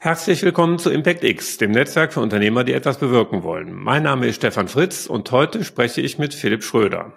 [0.00, 3.74] Herzlich willkommen zu Impact X, dem Netzwerk für Unternehmer, die etwas bewirken wollen.
[3.74, 7.14] Mein Name ist Stefan Fritz und heute spreche ich mit Philipp Schröder.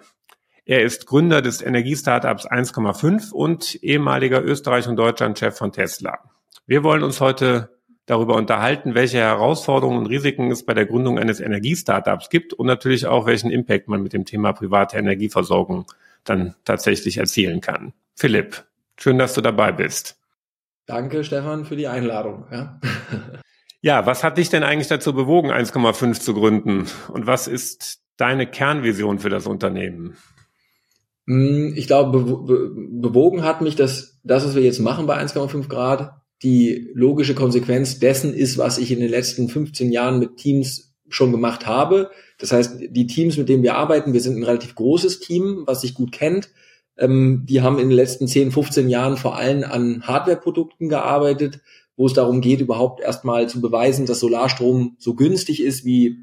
[0.64, 6.18] Er ist Gründer des Energiestartups 1,5 und ehemaliger Österreich- und Deutschland-Chef von Tesla.
[6.66, 7.70] Wir wollen uns heute
[8.06, 13.06] darüber unterhalten, welche Herausforderungen und Risiken es bei der Gründung eines Energiestartups gibt und natürlich
[13.06, 15.86] auch, welchen Impact man mit dem Thema private Energieversorgung
[16.24, 17.92] dann tatsächlich erzielen kann.
[18.16, 18.64] Philipp,
[18.96, 20.18] schön, dass du dabei bist.
[20.86, 22.46] Danke, Stefan, für die Einladung.
[22.50, 22.80] Ja.
[23.80, 26.86] ja, was hat dich denn eigentlich dazu bewogen, 1,5 zu gründen?
[27.08, 30.16] Und was ist deine Kernvision für das Unternehmen?
[31.26, 36.22] Hm, ich glaube, bewogen hat mich, dass das, was wir jetzt machen bei 1,5 Grad,
[36.42, 41.30] die logische Konsequenz dessen ist, was ich in den letzten 15 Jahren mit Teams schon
[41.30, 42.10] gemacht habe.
[42.38, 45.82] Das heißt, die Teams, mit denen wir arbeiten, wir sind ein relativ großes Team, was
[45.82, 46.50] sich gut kennt.
[47.02, 51.60] Ähm, die haben in den letzten 10, 15 Jahren vor allem an Hardware-Produkten gearbeitet,
[51.96, 56.18] wo es darum geht, überhaupt erstmal zu beweisen, dass Solarstrom so günstig ist wie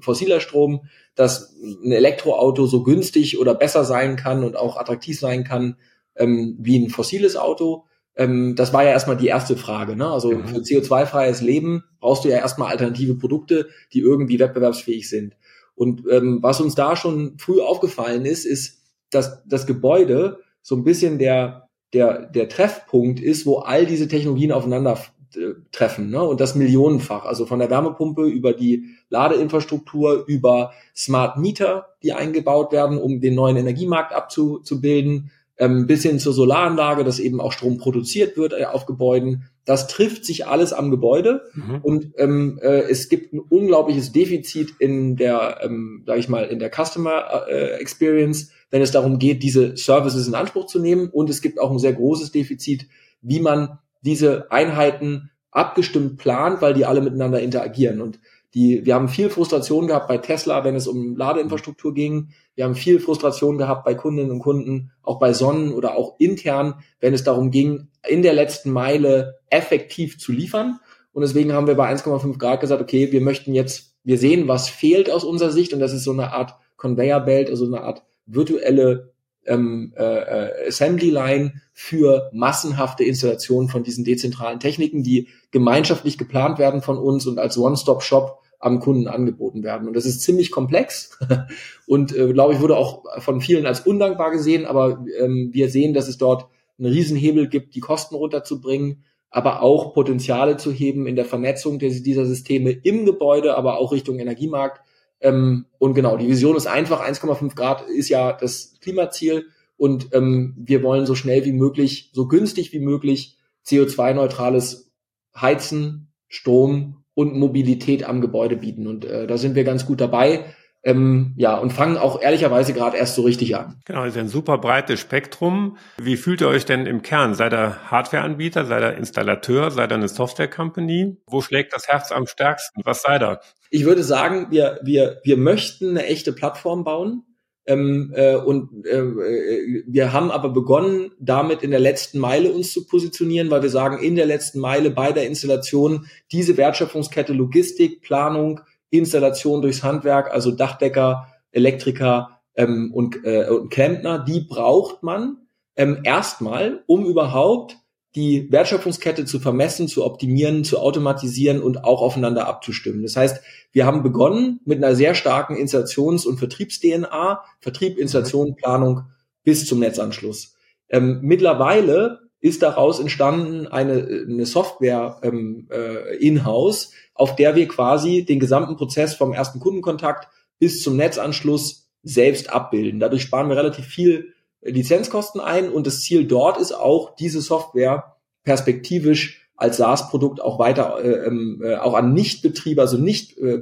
[0.00, 0.82] fossiler Strom,
[1.14, 5.76] dass ein Elektroauto so günstig oder besser sein kann und auch attraktiv sein kann
[6.16, 7.84] ähm, wie ein fossiles Auto.
[8.14, 9.96] Ähm, das war ja erstmal die erste Frage.
[9.96, 10.06] Ne?
[10.06, 10.48] Also mhm.
[10.48, 15.34] für CO2-freies Leben brauchst du ja erstmal alternative Produkte, die irgendwie wettbewerbsfähig sind.
[15.74, 18.77] Und ähm, was uns da schon früh aufgefallen ist, ist,
[19.10, 24.52] dass das Gebäude so ein bisschen der, der, der Treffpunkt ist, wo all diese Technologien
[24.52, 24.98] aufeinander
[25.34, 26.22] äh, treffen ne?
[26.22, 27.24] und das millionenfach.
[27.24, 33.34] Also von der Wärmepumpe über die Ladeinfrastruktur, über Smart Meter, die eingebaut werden, um den
[33.34, 38.64] neuen Energiemarkt abzubilden, ähm, bis hin zur Solaranlage, dass eben auch Strom produziert wird äh,
[38.64, 39.44] auf Gebäuden.
[39.64, 41.80] Das trifft sich alles am Gebäude mhm.
[41.82, 46.58] und ähm, äh, es gibt ein unglaubliches Defizit in der, ähm, sage ich mal, in
[46.58, 51.08] der Customer äh, Experience, wenn es darum geht, diese Services in Anspruch zu nehmen.
[51.08, 52.86] Und es gibt auch ein sehr großes Defizit,
[53.22, 58.00] wie man diese Einheiten abgestimmt plant, weil die alle miteinander interagieren.
[58.00, 58.20] Und
[58.54, 62.30] die, wir haben viel Frustration gehabt bei Tesla, wenn es um Ladeinfrastruktur ging.
[62.54, 66.82] Wir haben viel Frustration gehabt bei Kundinnen und Kunden, auch bei Sonnen oder auch intern,
[67.00, 70.78] wenn es darum ging, in der letzten Meile effektiv zu liefern.
[71.12, 74.68] Und deswegen haben wir bei 1,5 Grad gesagt, okay, wir möchten jetzt, wir sehen, was
[74.68, 75.74] fehlt aus unserer Sicht.
[75.74, 79.12] Und das ist so eine Art Conveyor Belt, also eine Art virtuelle
[79.46, 86.58] ähm, äh, äh Assembly Line für massenhafte Installationen von diesen dezentralen Techniken, die gemeinschaftlich geplant
[86.58, 89.86] werden von uns und als One-Stop-Shop am Kunden angeboten werden.
[89.86, 91.18] Und das ist ziemlich komplex
[91.86, 95.94] und äh, glaube ich wurde auch von vielen als undankbar gesehen, aber ähm, wir sehen,
[95.94, 101.16] dass es dort einen Riesenhebel gibt, die Kosten runterzubringen, aber auch Potenziale zu heben in
[101.16, 104.80] der Vernetzung dieser Systeme im Gebäude, aber auch Richtung Energiemarkt.
[105.20, 109.46] Ähm, und genau, die Vision ist einfach, 1,5 Grad ist ja das Klimaziel
[109.76, 114.92] und ähm, wir wollen so schnell wie möglich, so günstig wie möglich CO2-neutrales
[115.34, 118.86] Heizen, Strom und Mobilität am Gebäude bieten.
[118.86, 120.44] Und äh, da sind wir ganz gut dabei.
[120.84, 123.80] Ähm, ja, und fangen auch ehrlicherweise gerade erst so richtig an.
[123.84, 125.76] Genau, das ist ein super breites Spektrum.
[126.00, 127.34] Wie fühlt ihr euch denn im Kern?
[127.34, 131.16] Seid ihr Hardwareanbieter, seid ihr Installateur, seid ihr eine Software-Company?
[131.26, 132.82] Wo schlägt das Herz am stärksten?
[132.84, 133.40] Was seid ihr?
[133.70, 137.24] Ich würde sagen, wir, wir, wir möchten eine echte Plattform bauen.
[137.66, 142.72] Ähm, äh, und äh, äh, wir haben aber begonnen, damit in der letzten Meile uns
[142.72, 148.00] zu positionieren, weil wir sagen, in der letzten Meile bei der Installation diese Wertschöpfungskette Logistik,
[148.00, 155.38] Planung, Installation durchs Handwerk, also Dachdecker, Elektriker ähm, und, äh, und Klempner, die braucht man
[155.76, 157.76] ähm, erstmal, um überhaupt
[158.14, 163.02] die Wertschöpfungskette zu vermessen, zu optimieren, zu automatisieren und auch aufeinander abzustimmen.
[163.02, 169.02] Das heißt, wir haben begonnen mit einer sehr starken Installations- und Vertriebs-DNA, Vertrieb, Installation, Planung
[169.44, 170.56] bis zum Netzanschluss.
[170.88, 178.24] Ähm, mittlerweile ist daraus entstanden eine, eine Software ähm, äh, in-house, auf der wir quasi
[178.24, 180.28] den gesamten Prozess vom ersten Kundenkontakt
[180.58, 183.00] bis zum Netzanschluss selbst abbilden.
[183.00, 188.16] Dadurch sparen wir relativ viel Lizenzkosten ein und das Ziel dort ist auch, diese Software
[188.44, 193.60] perspektivisch als SaaS-Produkt auch weiter äh, ähm, äh, auch an Nichtbetriebe, also nicht äh,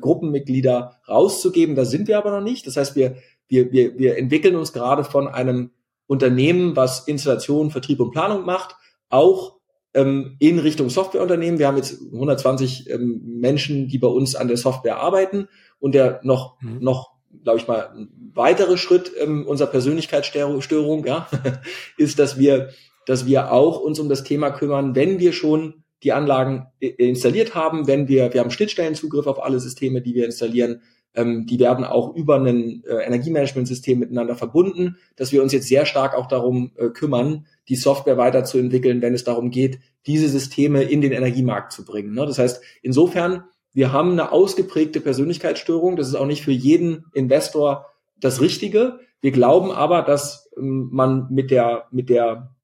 [1.09, 1.75] rauszugeben.
[1.75, 2.67] Da sind wir aber noch nicht.
[2.67, 3.17] Das heißt, wir,
[3.49, 5.71] wir, wir, wir entwickeln uns gerade von einem
[6.07, 8.77] Unternehmen, was Installation, Vertrieb und Planung macht,
[9.09, 9.57] auch
[9.95, 11.59] ähm, in Richtung Softwareunternehmen.
[11.59, 15.49] Wir haben jetzt 120 ähm, Menschen, die bei uns an der Software arbeiten
[15.79, 16.79] und der noch, mhm.
[16.81, 21.29] noch glaube ich mal, ein weiterer Schritt ähm, unserer Persönlichkeitsstörung, ja,
[21.97, 22.71] ist, dass wir,
[23.07, 27.87] dass wir auch uns um das Thema kümmern, wenn wir schon die Anlagen installiert haben,
[27.87, 30.83] wenn wir, wir haben Schnittstellenzugriff auf alle Systeme, die wir installieren,
[31.17, 35.87] ähm, die werden auch über ein äh, Energiemanagementsystem miteinander verbunden, dass wir uns jetzt sehr
[35.87, 41.01] stark auch darum äh, kümmern, die Software weiterzuentwickeln, wenn es darum geht, diese Systeme in
[41.01, 42.15] den Energiemarkt zu bringen.
[42.15, 42.27] Ne?
[42.27, 45.97] Das heißt, insofern, wir haben eine ausgeprägte Persönlichkeitsstörung.
[45.97, 47.87] Das ist auch nicht für jeden Investor
[48.21, 49.01] das Richtige.
[49.21, 52.55] Wir glauben aber, dass ähm, man mit der, mit der,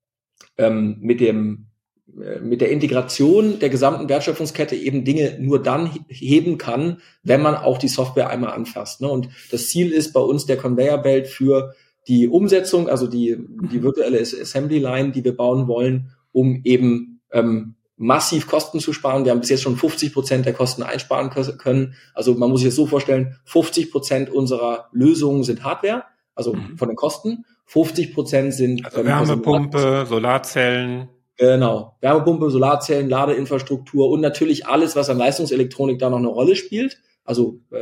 [0.57, 1.67] ähm, mit dem
[2.15, 7.77] mit der Integration der gesamten Wertschöpfungskette eben Dinge nur dann heben kann, wenn man auch
[7.77, 9.01] die Software einmal anfasst.
[9.01, 9.09] Ne?
[9.09, 11.73] Und das Ziel ist bei uns der Conveyor Belt für
[12.07, 13.37] die Umsetzung, also die,
[13.71, 19.25] die virtuelle Assembly Line, die wir bauen wollen, um eben ähm, massiv Kosten zu sparen.
[19.25, 21.95] Wir haben bis jetzt schon 50 Prozent der Kosten einsparen können.
[22.13, 26.03] Also man muss sich das so vorstellen, 50 Prozent unserer Lösungen sind Hardware,
[26.35, 26.77] also mhm.
[26.77, 27.45] von den Kosten.
[27.65, 31.07] 50 Prozent sind also Wärmepumpe, Solarzellen.
[31.37, 31.97] Genau.
[32.01, 37.01] Wärmepumpe, Solarzellen, Ladeinfrastruktur und natürlich alles, was an Leistungselektronik da noch eine Rolle spielt.
[37.25, 37.77] Also äh,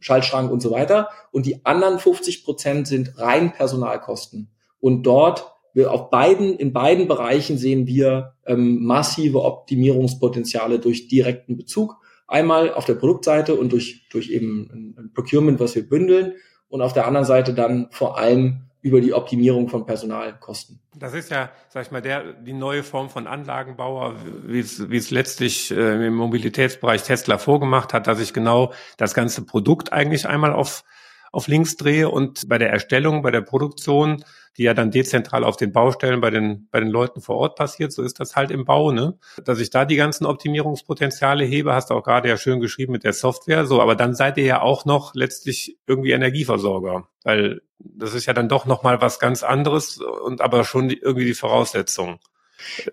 [0.00, 1.08] Schaltschrank und so weiter.
[1.30, 4.50] Und die anderen 50 Prozent sind rein Personalkosten.
[4.80, 11.56] Und dort wir auf beiden, in beiden Bereichen sehen wir ähm, massive Optimierungspotenziale durch direkten
[11.56, 11.96] Bezug.
[12.26, 16.34] Einmal auf der Produktseite und durch, durch eben ein Procurement, was wir bündeln.
[16.68, 20.80] Und auf der anderen Seite dann vor allem über die Optimierung von Personalkosten.
[20.94, 24.16] Das ist ja, sag ich mal, der, die neue Form von Anlagenbauer,
[24.46, 29.12] wie es, wie es letztlich äh, im Mobilitätsbereich Tesla vorgemacht hat, dass ich genau das
[29.12, 30.84] ganze Produkt eigentlich einmal auf,
[31.30, 34.24] auf links drehe und bei der Erstellung, bei der Produktion
[34.56, 37.92] die ja dann dezentral auf den Baustellen bei den, bei den Leuten vor Ort passiert.
[37.92, 39.18] So ist das halt im Bau, ne?
[39.44, 43.04] Dass ich da die ganzen Optimierungspotenziale hebe, hast du auch gerade ja schön geschrieben mit
[43.04, 43.66] der Software.
[43.66, 48.32] So, aber dann seid ihr ja auch noch letztlich irgendwie Energieversorger, weil das ist ja
[48.32, 52.18] dann doch nochmal was ganz anderes und aber schon irgendwie die Voraussetzung.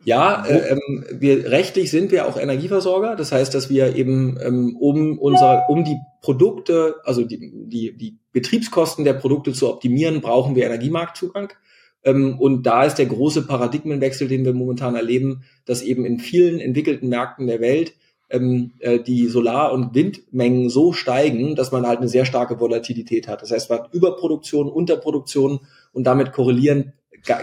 [0.04, 3.16] Ja, äh, ähm, wir rechtlich sind wir auch Energieversorger.
[3.16, 8.18] Das heißt, dass wir eben ähm, um unsere, um die Produkte, also die, die, die
[8.32, 11.54] Betriebskosten der Produkte zu optimieren, brauchen wir Energiemarktzugang.
[12.04, 16.60] Ähm, und da ist der große Paradigmenwechsel, den wir momentan erleben, dass eben in vielen
[16.60, 17.94] entwickelten Märkten der Welt
[18.30, 23.28] ähm, äh, die Solar- und Windmengen so steigen, dass man halt eine sehr starke Volatilität
[23.28, 23.42] hat.
[23.42, 25.62] Das heißt, man hat Überproduktion, Unterproduktion
[25.94, 26.94] und damit korrelieren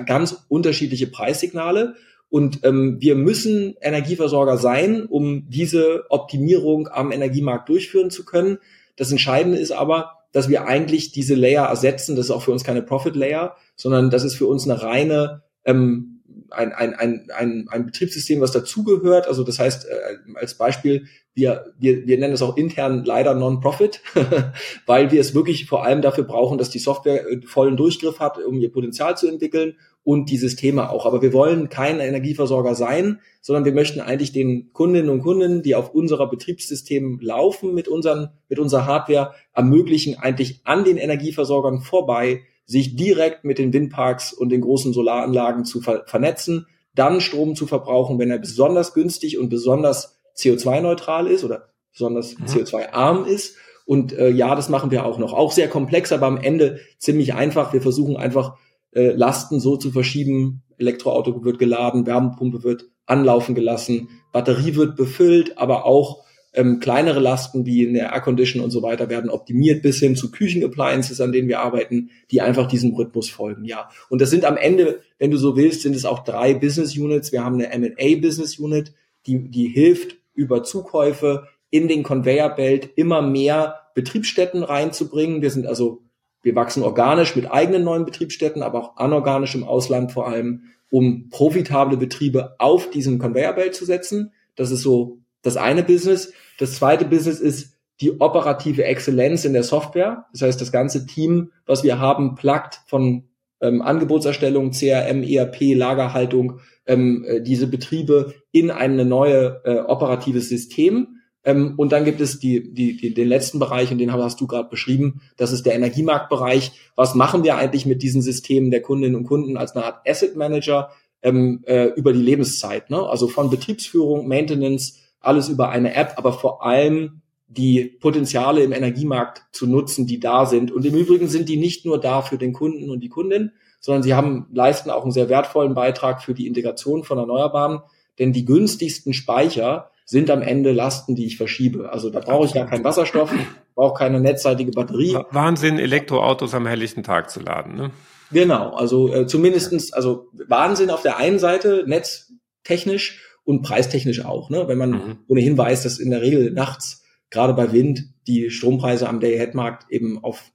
[0.07, 1.95] ganz unterschiedliche Preissignale.
[2.29, 8.59] Und ähm, wir müssen Energieversorger sein, um diese Optimierung am Energiemarkt durchführen zu können.
[8.97, 12.17] Das Entscheidende ist aber, dass wir eigentlich diese Layer ersetzen.
[12.17, 15.43] Das ist auch für uns keine Profit Layer, sondern das ist für uns eine reine
[15.65, 16.15] ähm,
[16.51, 19.29] ein, ein, ein, ein, ein Betriebssystem, was dazugehört.
[19.29, 24.01] Also das heißt, äh, als Beispiel, wir, wir, wir nennen es auch intern leider Non-Profit,
[24.87, 28.39] weil wir es wirklich vor allem dafür brauchen, dass die Software äh, vollen Durchgriff hat,
[28.39, 31.07] um ihr Potenzial zu entwickeln und die Systeme auch.
[31.07, 35.75] Aber wir wollen kein Energieversorger sein, sondern wir möchten eigentlich den Kundinnen und Kunden, die
[35.75, 42.43] auf unserer Betriebssystem laufen mit unseren, mit unserer Hardware, ermöglichen, eigentlich an den Energieversorgern vorbei,
[42.67, 47.67] sich direkt mit den Windparks und den großen Solaranlagen zu ver vernetzen, dann Strom zu
[47.67, 52.45] verbrauchen, wenn er besonders günstig und besonders CO2-neutral ist oder besonders mhm.
[52.45, 53.57] CO2-arm ist.
[53.87, 55.35] Und äh, ja, das machen wir auch noch.
[55.35, 57.73] Auch sehr komplex, aber am Ende ziemlich einfach.
[57.73, 58.57] Wir versuchen einfach
[58.95, 60.63] äh, Lasten so zu verschieben.
[60.79, 66.25] Elektroauto wird geladen, Wärmepumpe wird anlaufen gelassen, Batterie wird befüllt, aber auch
[66.55, 70.31] ähm, kleinere Lasten wie in der Aircondition und so weiter werden optimiert bis hin zu
[70.31, 73.65] Küchenappliances, an denen wir arbeiten, die einfach diesem Rhythmus folgen.
[73.65, 76.97] Ja, und das sind am Ende, wenn du so willst, sind es auch drei Business
[76.97, 77.33] Units.
[77.33, 78.93] Wir haben eine M&A Business Unit,
[79.27, 85.43] die die hilft über Zukäufe in den Conveyor Belt immer mehr Betriebsstätten reinzubringen.
[85.43, 86.03] Wir sind also
[86.45, 91.31] wir wachsen organisch mit eigenen neuen Betriebsstätten, aber auch anorganisch im Ausland vor allem, um
[91.31, 94.33] profitable Betriebe auf diesem Conveyor Belt zu setzen.
[94.55, 96.33] Das ist so das eine Business.
[96.59, 100.27] Das zweite Business ist die operative Exzellenz in der Software.
[100.33, 103.25] Das heißt, das ganze Team, was wir haben, plagt von
[103.63, 111.14] ähm, Angebotserstellung, CRM, ERP, Lagerhaltung, ähm, äh, diese Betriebe in eine neue äh, operatives System.
[111.45, 114.47] Ähm, und dann gibt es die, die, die, den letzten Bereich, und den hast du
[114.47, 116.73] gerade beschrieben, das ist der Energiemarktbereich.
[116.97, 120.37] Was machen wir eigentlich mit diesen Systemen der Kundinnen und Kunden als eine Art Asset
[120.37, 120.91] Manager
[121.23, 122.91] ähm, äh, über die Lebenszeit?
[122.91, 123.03] Ne?
[123.03, 129.45] Also von Betriebsführung, Maintenance, alles über eine App, aber vor allem die Potenziale im Energiemarkt
[129.53, 130.73] zu nutzen, die da sind.
[130.73, 134.03] Und im Übrigen sind die nicht nur da für den Kunden und die Kundin, sondern
[134.03, 137.81] sie haben, leisten auch einen sehr wertvollen Beitrag für die Integration von Erneuerbaren,
[138.19, 141.91] denn die günstigsten Speicher sind am Ende Lasten, die ich verschiebe.
[141.93, 143.33] Also da brauche ich gar keinen Wasserstoff,
[143.75, 145.17] brauche keine netzseitige Batterie.
[145.31, 147.91] Wahnsinn, Elektroautos am helllichten Tag zu laden, ne?
[148.31, 154.51] Genau, also äh, zumindestens, also Wahnsinn auf der einen Seite, netztechnisch, und preistechnisch auch.
[154.51, 154.67] Ne?
[154.67, 155.19] Wenn man mhm.
[155.29, 160.23] ohnehin weiß, dass in der Regel nachts, gerade bei Wind, die Strompreise am Day-Ahead-Markt eben
[160.23, 160.51] auf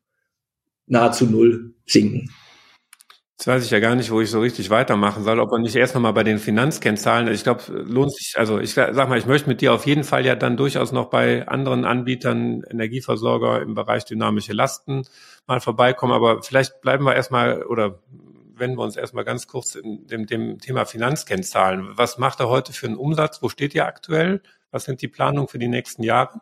[0.87, 2.31] nahezu null sinken.
[3.39, 5.77] Jetzt weiß ich ja gar nicht, wo ich so richtig weitermachen soll, ob man nicht
[5.77, 9.47] erst nochmal bei den Finanzkennzahlen, ich glaube, lohnt sich, also ich sag mal, ich möchte
[9.47, 14.03] mit dir auf jeden Fall ja dann durchaus noch bei anderen Anbietern, Energieversorger im Bereich
[14.03, 15.03] dynamische Lasten
[15.47, 17.99] mal vorbeikommen, aber vielleicht bleiben wir erstmal oder
[18.57, 21.91] wenden wir uns erstmal ganz kurz in dem, dem Thema Finanzkennzahlen.
[21.93, 23.41] Was macht er heute für einen Umsatz?
[23.41, 24.41] Wo steht ihr aktuell?
[24.69, 26.41] Was sind die Planungen für die nächsten Jahre?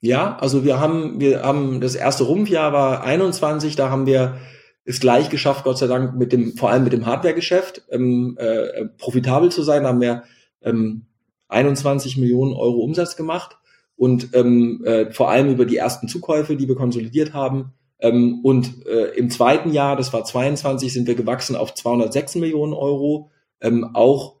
[0.00, 4.40] Ja, also wir haben, wir haben das erste Rumpfjahr war 21, da haben wir
[4.86, 8.86] es gleich geschafft, Gott sei Dank, mit dem, vor allem mit dem Hardware-Geschäft, ähm, äh,
[8.98, 9.82] profitabel zu sein.
[9.82, 10.22] Da haben wir
[10.62, 11.06] ähm,
[11.48, 13.58] 21 Millionen Euro Umsatz gemacht
[13.96, 17.72] und ähm, äh, vor allem über die ersten Zukäufe, die wir konsolidiert haben.
[17.98, 22.72] Ähm, und äh, im zweiten Jahr, das war 22, sind wir gewachsen auf 206 Millionen
[22.72, 24.36] Euro, ähm, auch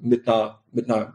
[0.00, 1.14] mit einer, mit einer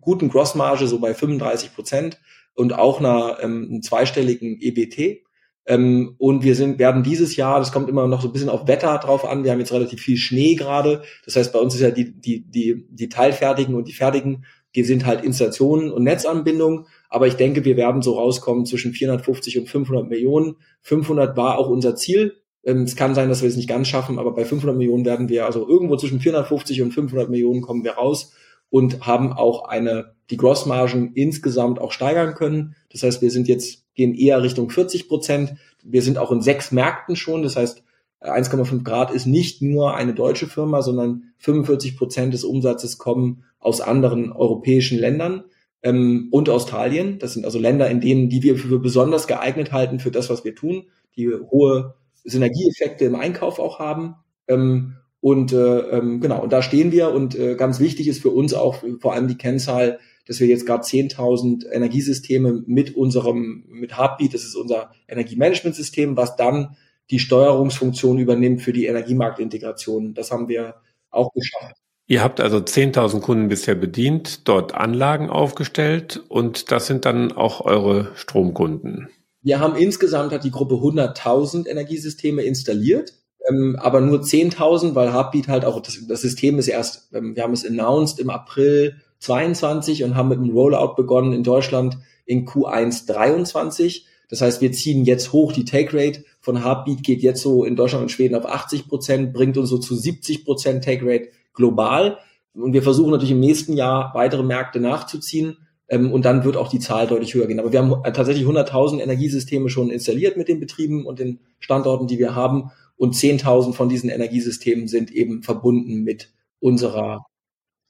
[0.00, 2.18] guten Grossmarge, so bei 35 Prozent
[2.54, 5.22] und auch einer ähm, zweistelligen EBT.
[5.68, 8.66] Ähm, und wir sind, werden dieses Jahr, das kommt immer noch so ein bisschen auf
[8.66, 11.02] Wetter drauf an, wir haben jetzt relativ viel Schnee gerade.
[11.26, 14.82] Das heißt, bei uns ist ja die, die, die, die Teilfertigen und die Fertigen, die
[14.82, 16.86] sind halt Installationen und Netzanbindung.
[17.10, 20.56] Aber ich denke, wir werden so rauskommen zwischen 450 und 500 Millionen.
[20.80, 22.38] 500 war auch unser Ziel.
[22.64, 25.28] Ähm, es kann sein, dass wir es nicht ganz schaffen, aber bei 500 Millionen werden
[25.28, 28.32] wir, also irgendwo zwischen 450 und 500 Millionen kommen wir raus
[28.70, 32.74] und haben auch eine, die Grossmargen insgesamt auch steigern können.
[32.92, 35.54] Das heißt, wir sind jetzt gehen eher Richtung 40 Prozent.
[35.82, 37.42] Wir sind auch in sechs Märkten schon.
[37.42, 37.82] Das heißt,
[38.20, 43.80] 1,5 Grad ist nicht nur eine deutsche Firma, sondern 45 Prozent des Umsatzes kommen aus
[43.80, 45.44] anderen europäischen Ländern
[45.82, 47.18] ähm, und Australien.
[47.18, 50.44] Das sind also Länder, in denen, die wir für besonders geeignet halten für das, was
[50.44, 50.84] wir tun,
[51.16, 51.94] die hohe
[52.24, 54.16] Synergieeffekte im Einkauf auch haben.
[54.46, 57.10] Ähm, und äh, ähm, genau, und da stehen wir.
[57.12, 59.98] Und äh, ganz wichtig ist für uns auch vor allem die Kennzahl
[60.28, 66.36] dass wir jetzt gerade 10.000 Energiesysteme mit unserem, mit Heartbeat, das ist unser Energiemanagementsystem, was
[66.36, 66.76] dann
[67.10, 70.12] die Steuerungsfunktion übernimmt für die Energiemarktintegration.
[70.12, 70.74] Das haben wir
[71.10, 71.76] auch geschafft.
[72.06, 77.62] Ihr habt also 10.000 Kunden bisher bedient, dort Anlagen aufgestellt und das sind dann auch
[77.62, 79.08] eure Stromkunden.
[79.40, 83.14] Wir haben insgesamt hat die Gruppe 100.000 Energiesysteme installiert,
[83.48, 87.42] ähm, aber nur 10.000, weil Heartbeat halt auch das, das System ist erst, ähm, wir
[87.42, 92.46] haben es announced im April 22 und haben mit dem Rollout begonnen in Deutschland in
[92.46, 94.06] Q1 23.
[94.28, 95.52] Das heißt, wir ziehen jetzt hoch.
[95.52, 99.32] Die Take Rate von Heartbeat geht jetzt so in Deutschland und Schweden auf 80 Prozent,
[99.32, 102.18] bringt uns so zu 70 Prozent Take Rate global.
[102.54, 105.56] Und wir versuchen natürlich im nächsten Jahr weitere Märkte nachzuziehen.
[105.88, 107.60] Ähm, und dann wird auch die Zahl deutlich höher gehen.
[107.60, 112.18] Aber wir haben tatsächlich 100.000 Energiesysteme schon installiert mit den Betrieben und den Standorten, die
[112.18, 112.70] wir haben.
[112.96, 117.24] Und 10.000 von diesen Energiesystemen sind eben verbunden mit unserer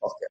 [0.00, 0.28] Software.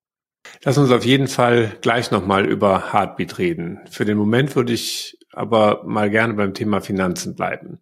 [0.63, 3.79] Lass uns auf jeden Fall gleich nochmal über Heartbeat reden.
[3.89, 7.79] Für den Moment würde ich aber mal gerne beim Thema Finanzen bleiben.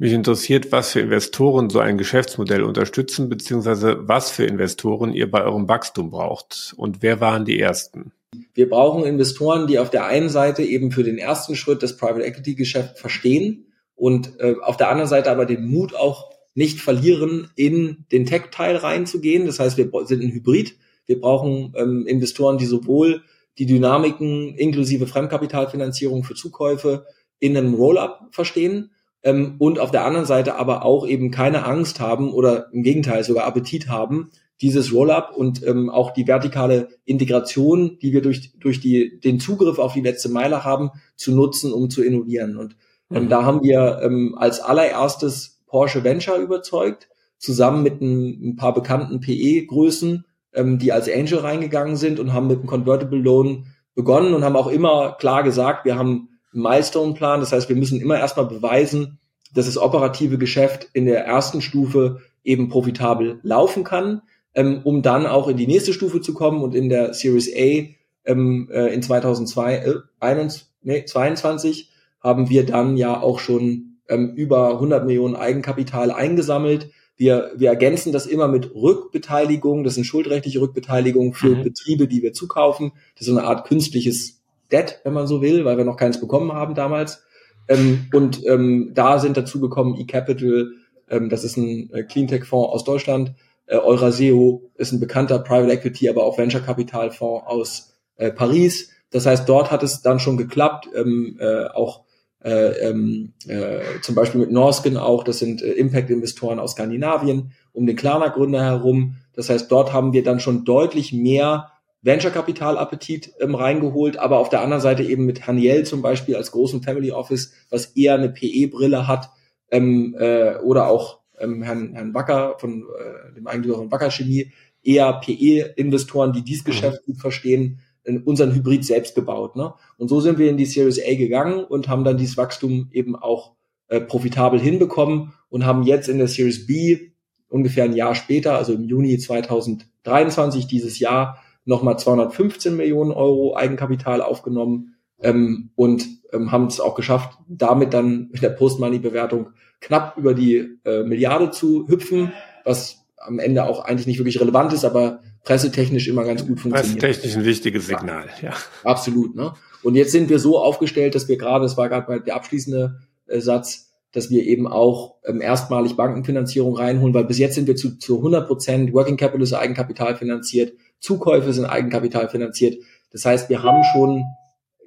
[0.00, 5.42] Mich interessiert, was für Investoren so ein Geschäftsmodell unterstützen, beziehungsweise was für Investoren ihr bei
[5.42, 6.72] eurem Wachstum braucht.
[6.76, 8.12] Und wer waren die ersten?
[8.54, 12.24] Wir brauchen Investoren, die auf der einen Seite eben für den ersten Schritt das Private
[12.24, 17.50] Equity Geschäft verstehen und äh, auf der anderen Seite aber den Mut auch nicht verlieren,
[17.54, 19.46] in den Tech-Teil reinzugehen.
[19.46, 20.76] Das heißt, wir sind ein Hybrid.
[21.06, 23.22] Wir brauchen ähm, Investoren, die sowohl
[23.58, 27.06] die Dynamiken inklusive Fremdkapitalfinanzierung für Zukäufe
[27.38, 28.90] in einem Roll-up verstehen
[29.22, 33.24] ähm, und auf der anderen Seite aber auch eben keine Angst haben oder im Gegenteil
[33.24, 34.30] sogar Appetit haben,
[34.60, 39.78] dieses Roll-up und ähm, auch die vertikale Integration, die wir durch, durch die, den Zugriff
[39.78, 42.56] auf die letzte Meile haben, zu nutzen, um zu innovieren.
[42.56, 42.76] Und
[43.10, 43.28] ähm, mhm.
[43.28, 49.20] da haben wir ähm, als allererstes Porsche Venture überzeugt, zusammen mit ein, ein paar bekannten
[49.20, 50.24] PE-Größen,
[50.54, 54.56] ähm, die als Angel reingegangen sind und haben mit dem Convertible Loan begonnen und haben
[54.56, 57.40] auch immer klar gesagt, wir haben einen Milestone-Plan.
[57.40, 59.18] Das heißt, wir müssen immer erstmal beweisen,
[59.54, 64.22] dass das operative Geschäft in der ersten Stufe eben profitabel laufen kann,
[64.58, 67.88] ähm, um dann auch in die nächste Stufe zu kommen und in der Series A
[68.24, 74.34] ähm, äh, in 2002, äh, 21, nee, 22 haben wir dann ja auch schon ähm,
[74.34, 79.82] über 100 Millionen Eigenkapital eingesammelt wir, wir ergänzen das immer mit Rückbeteiligung.
[79.82, 81.64] Das sind schuldrechtliche Rückbeteiligungen für mhm.
[81.64, 82.92] Betriebe, die wir zukaufen.
[83.14, 86.20] Das ist so eine Art künstliches Debt, wenn man so will, weil wir noch keins
[86.20, 87.24] bekommen haben damals.
[87.66, 90.70] Ähm, und ähm, da sind dazu gekommen eCapital,
[91.10, 93.34] ähm, das ist ein äh, Cleantech-Fonds aus Deutschland.
[93.68, 98.90] Äh, Euraseo ist ein bekannter Private Equity, aber auch Venture Capital Fonds aus äh, Paris.
[99.10, 100.88] Das heißt, dort hat es dann schon geklappt.
[100.94, 102.04] Ähm, äh, auch
[102.42, 107.86] äh, ähm, äh, zum Beispiel mit Norskin auch, das sind äh, Impact-Investoren aus Skandinavien, um
[107.86, 109.16] den Klarna-Gründer herum.
[109.34, 111.72] Das heißt, dort haben wir dann schon deutlich mehr
[112.02, 116.82] Venture-Kapital-Appetit ähm, reingeholt, aber auf der anderen Seite eben mit Haniel zum Beispiel als großen
[116.82, 119.30] Family Office, was eher eine PE-Brille hat,
[119.70, 124.52] ähm, äh, oder auch ähm, Herrn, Herrn Wacker von äh, dem Eigentümer von Wacker Chemie,
[124.82, 126.70] eher PE-Investoren, die dieses mhm.
[126.70, 127.80] Geschäft gut verstehen,
[128.24, 129.54] unseren Hybrid selbst gebaut.
[129.54, 129.74] Ne?
[129.98, 133.16] Und so sind wir in die Series A gegangen und haben dann dieses Wachstum eben
[133.16, 133.52] auch
[133.88, 137.10] äh, profitabel hinbekommen und haben jetzt in der Series B
[137.48, 144.22] ungefähr ein Jahr später, also im Juni 2023 dieses Jahr, nochmal 215 Millionen Euro Eigenkapital
[144.22, 150.34] aufgenommen ähm, und ähm, haben es auch geschafft, damit dann mit der Post-Money-Bewertung knapp über
[150.34, 152.32] die äh, Milliarde zu hüpfen,
[152.64, 157.00] was am Ende auch eigentlich nicht wirklich relevant ist, aber pressetechnisch immer ganz gut funktioniert.
[157.00, 158.50] Pressetechnisch ein wichtiges Signal, ja.
[158.50, 158.56] ja.
[158.84, 159.54] Absolut, ne?
[159.82, 163.40] Und jetzt sind wir so aufgestellt, dass wir gerade, das war gerade der abschließende äh,
[163.40, 167.98] Satz, dass wir eben auch ähm, erstmalig Bankenfinanzierung reinholen, weil bis jetzt sind wir zu,
[167.98, 172.82] zu 100 Prozent Working Capital ist Eigenkapital finanziert, Zukäufe sind Eigenkapital finanziert.
[173.12, 174.24] Das heißt, wir haben schon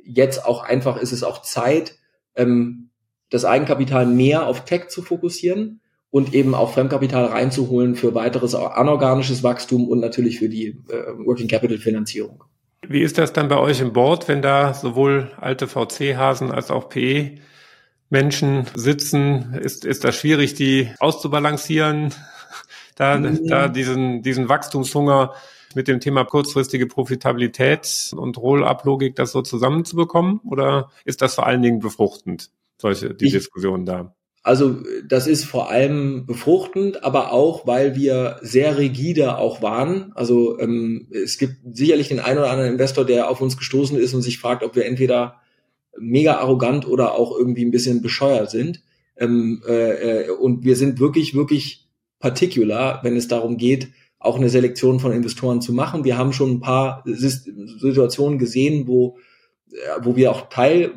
[0.03, 1.95] jetzt auch einfach, ist es auch Zeit,
[2.36, 2.90] ähm,
[3.32, 5.80] das Eigenkapital mehr auf Tech zu fokussieren
[6.12, 11.48] und eben auch Fremdkapital reinzuholen für weiteres anorganisches Wachstum und natürlich für die äh, Working
[11.48, 12.44] Capital Finanzierung.
[12.88, 16.90] Wie ist das dann bei euch im Board, wenn da sowohl alte VC-Hasen als auch
[16.90, 17.38] PE
[18.10, 19.54] Menschen sitzen?
[19.54, 22.14] Ist, ist das schwierig, die auszubalancieren?
[22.98, 23.32] Da, ja.
[23.48, 25.34] da diesen, diesen Wachstumshunger
[25.74, 30.40] mit dem Thema kurzfristige Profitabilität und Roll-up-Logik das so zusammenzubekommen?
[30.44, 34.16] Oder ist das vor allen Dingen befruchtend, solche, die ich, Diskussion da?
[34.44, 40.12] Also das ist vor allem befruchtend, aber auch, weil wir sehr rigide auch waren.
[40.16, 44.16] Also ähm, es gibt sicherlich den einen oder anderen Investor, der auf uns gestoßen ist
[44.16, 45.36] und sich fragt, ob wir entweder
[46.00, 48.82] mega arrogant oder auch irgendwie ein bisschen bescheuert sind.
[49.16, 51.88] Ähm, äh, äh und wir sind wirklich, wirklich
[52.20, 56.04] particular, wenn es darum geht, auch eine Selektion von Investoren zu machen.
[56.04, 59.18] Wir haben schon ein paar Situationen gesehen, wo,
[60.02, 60.92] wo wir auch Teil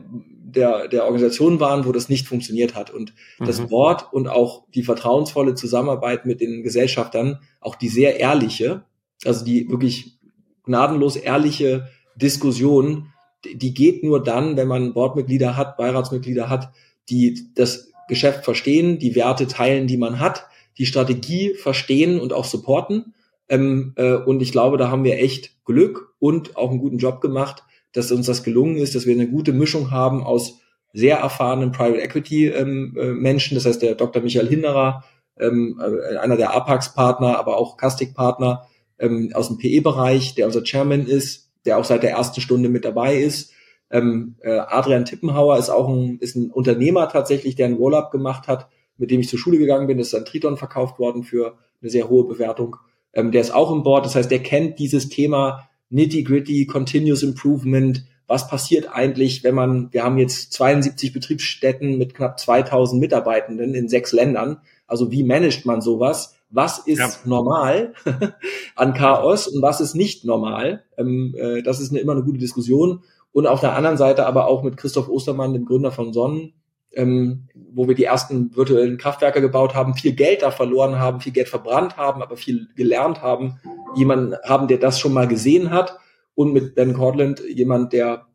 [0.54, 2.90] der, der Organisation waren, wo das nicht funktioniert hat.
[2.90, 3.46] Und mhm.
[3.46, 8.84] das Wort und auch die vertrauensvolle Zusammenarbeit mit den Gesellschaftern, auch die sehr ehrliche,
[9.25, 10.18] also die wirklich
[10.64, 13.08] gnadenlos ehrliche Diskussion,
[13.44, 16.72] die geht nur dann, wenn man Boardmitglieder hat, Beiratsmitglieder hat,
[17.11, 20.46] die das Geschäft verstehen, die Werte teilen, die man hat,
[20.79, 23.14] die Strategie verstehen und auch supporten.
[23.48, 27.20] Ähm, äh, und ich glaube, da haben wir echt Glück und auch einen guten Job
[27.20, 27.62] gemacht,
[27.94, 30.61] dass uns das gelungen ist, dass wir eine gute Mischung haben aus
[30.92, 34.22] sehr erfahrenen Private Equity ähm, äh, Menschen, das heißt der Dr.
[34.22, 35.04] Michael Hinderer,
[35.38, 38.66] ähm, äh, einer der Apax-Partner, aber auch Kastik-Partner
[38.98, 42.85] ähm, aus dem PE-Bereich, der unser Chairman ist, der auch seit der ersten Stunde mit
[42.85, 43.52] dabei ist.
[43.90, 48.48] Ähm, äh, Adrian Tippenhauer ist auch ein, ist ein Unternehmer tatsächlich, der ein Roll-Up gemacht
[48.48, 49.98] hat, mit dem ich zur Schule gegangen bin.
[49.98, 52.76] Das ist an Triton verkauft worden für eine sehr hohe Bewertung.
[53.12, 54.07] Ähm, der ist auch im Board.
[54.07, 58.04] Das heißt, der kennt dieses Thema nitty-gritty, continuous improvement.
[58.26, 63.88] Was passiert eigentlich, wenn man, wir haben jetzt 72 Betriebsstätten mit knapp 2000 Mitarbeitenden in
[63.88, 64.59] sechs Ländern.
[64.87, 66.35] Also wie managt man sowas?
[66.50, 67.11] Was ist ja.
[67.24, 67.94] normal
[68.76, 70.85] an Chaos und was ist nicht normal?
[70.96, 73.02] Ähm, äh, das ist eine, immer eine gute Diskussion.
[73.33, 76.54] Und auf der anderen Seite aber auch mit Christoph Ostermann, dem Gründer von Sonnen,
[76.92, 81.33] ähm, wo wir die ersten virtuellen Kraftwerke gebaut haben, viel Geld da verloren haben, viel
[81.33, 83.61] Geld verbrannt haben, aber viel gelernt haben.
[83.96, 85.98] Jemanden haben, der das schon mal gesehen hat.
[86.35, 88.26] Und mit Ben Cortland, jemand, der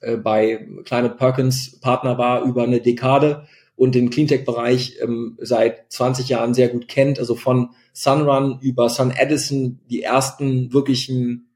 [0.00, 6.28] äh, bei Climate Perkins Partner war über eine Dekade und den Cleantech-Bereich ähm, seit 20
[6.28, 7.18] Jahren sehr gut kennt.
[7.18, 11.48] Also von Sunrun über Sun Edison, die ersten wirklichen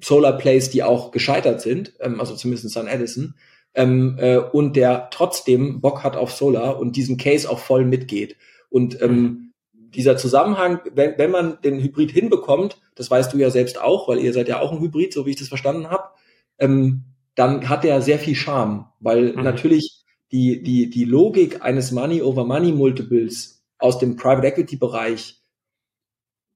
[0.00, 3.34] Solar Plays, die auch gescheitert sind, ähm, also zumindest Sun Edison
[3.74, 8.36] ähm, äh, und der trotzdem Bock hat auf Solar und diesen Case auch voll mitgeht.
[8.70, 9.52] Und ähm, mhm.
[9.94, 14.18] Dieser Zusammenhang, wenn, wenn man den Hybrid hinbekommt, das weißt du ja selbst auch, weil
[14.18, 16.10] ihr seid ja auch ein Hybrid, so wie ich das verstanden habe,
[16.58, 17.04] ähm,
[17.34, 19.42] dann hat er sehr viel Charme, weil mhm.
[19.42, 25.40] natürlich die, die, die Logik eines Money over Money Multiples aus dem Private Equity Bereich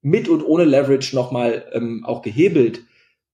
[0.01, 2.85] mit und ohne Leverage nochmal ähm, auch gehebelt,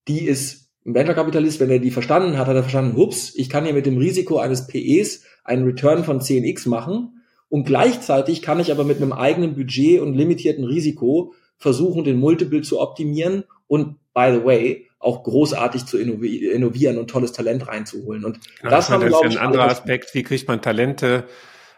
[0.07, 3.65] die ist ein Venture-Kapitalist, wenn er die verstanden hat, hat er verstanden, hups, ich kann
[3.65, 7.14] hier mit dem Risiko eines PEs einen Return von 10x machen
[7.49, 12.61] und gleichzeitig kann ich aber mit einem eigenen Budget und limitierten Risiko versuchen, den Multiple
[12.61, 18.25] zu optimieren und, by the way, auch großartig zu innovieren und tolles Talent reinzuholen.
[18.25, 20.13] Und ja, das, haben, das ist ja ein anderer Aspekt.
[20.15, 21.25] Wie kriegt man Talente?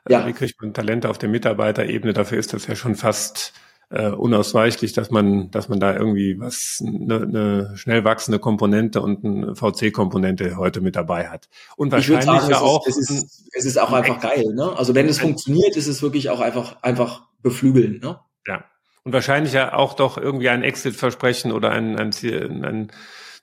[0.07, 0.25] Ja.
[0.25, 2.13] Wie kriegt man Talente auf der Mitarbeiterebene?
[2.13, 3.53] Dafür ist das ja schon fast
[3.89, 9.23] äh, unausweichlich, dass man, dass man da irgendwie was, eine, eine schnell wachsende Komponente und
[9.23, 11.47] eine VC-Komponente heute mit dabei hat.
[11.77, 12.85] Und wahrscheinlich sagen, ja auch.
[12.85, 14.73] Ist, es, ist, es ist auch einfach geil, ne?
[14.77, 18.19] Also wenn es funktioniert, ist es wirklich auch einfach, einfach beflügeln, ne?
[18.45, 18.65] Ja.
[19.03, 22.91] Und wahrscheinlich ja auch doch irgendwie ein Exit-Versprechen oder ein, ein, Ziel, ein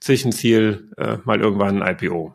[0.00, 2.34] Zwischenziel, äh, mal irgendwann ein IPO.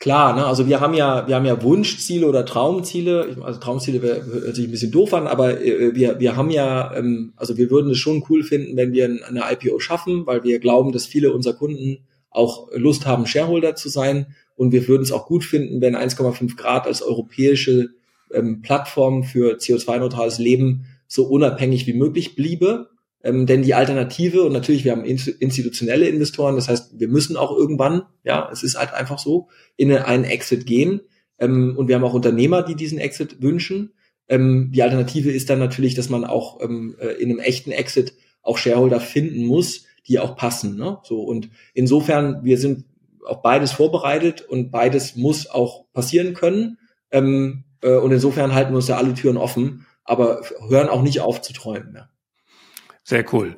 [0.00, 0.46] Klar, ne?
[0.46, 3.36] also wir haben ja, wir haben ja Wunschziele oder Traumziele.
[3.42, 7.32] Also Traumziele hört sich ein bisschen doof an, aber äh, wir, wir haben ja, ähm,
[7.36, 10.92] also wir würden es schon cool finden, wenn wir eine IPO schaffen, weil wir glauben,
[10.92, 11.98] dass viele unserer Kunden
[12.30, 14.34] auch Lust haben, Shareholder zu sein.
[14.54, 17.88] Und wir würden es auch gut finden, wenn 1,5 Grad als europäische
[18.32, 22.90] ähm, Plattform für CO2-neutrales Leben so unabhängig wie möglich bliebe.
[23.28, 27.54] Ähm, denn die Alternative, und natürlich, wir haben institutionelle Investoren, das heißt, wir müssen auch
[27.54, 31.02] irgendwann, ja, es ist halt einfach so, in einen Exit gehen.
[31.38, 33.92] Ähm, und wir haben auch Unternehmer, die diesen Exit wünschen.
[34.28, 38.14] Ähm, die Alternative ist dann natürlich, dass man auch ähm, äh, in einem echten Exit
[38.40, 40.76] auch Shareholder finden muss, die auch passen.
[40.76, 40.96] Ne?
[41.02, 42.86] So und insofern, wir sind
[43.26, 46.78] auch beides vorbereitet und beides muss auch passieren können.
[47.10, 51.20] Ähm, äh, und insofern halten wir uns da alle Türen offen, aber hören auch nicht
[51.20, 51.92] auf zu träumen.
[51.94, 52.08] Ja.
[53.08, 53.56] Sehr cool.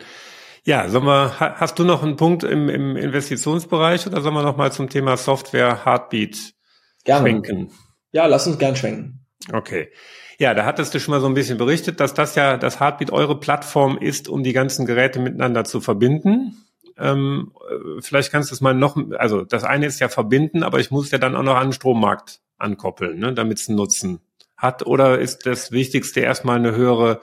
[0.62, 4.56] Ja, sollen wir, hast du noch einen Punkt im, im Investitionsbereich oder sollen wir noch
[4.56, 6.54] mal zum Thema Software Heartbeat
[7.02, 7.22] Gerne.
[7.22, 7.72] schwenken?
[8.12, 9.26] Ja, lass uns gern schwenken.
[9.52, 9.90] Okay.
[10.38, 13.10] Ja, da hattest du schon mal so ein bisschen berichtet, dass das ja das Heartbeat
[13.10, 16.64] eure Plattform ist, um die ganzen Geräte miteinander zu verbinden.
[16.96, 20.78] Ähm, äh, vielleicht kannst du es mal noch, also das eine ist ja verbinden, aber
[20.78, 24.20] ich muss ja dann auch noch an den Strommarkt ankoppeln, ne, damit es einen Nutzen
[24.56, 24.86] hat.
[24.86, 27.20] Oder ist das Wichtigste erstmal eine höhere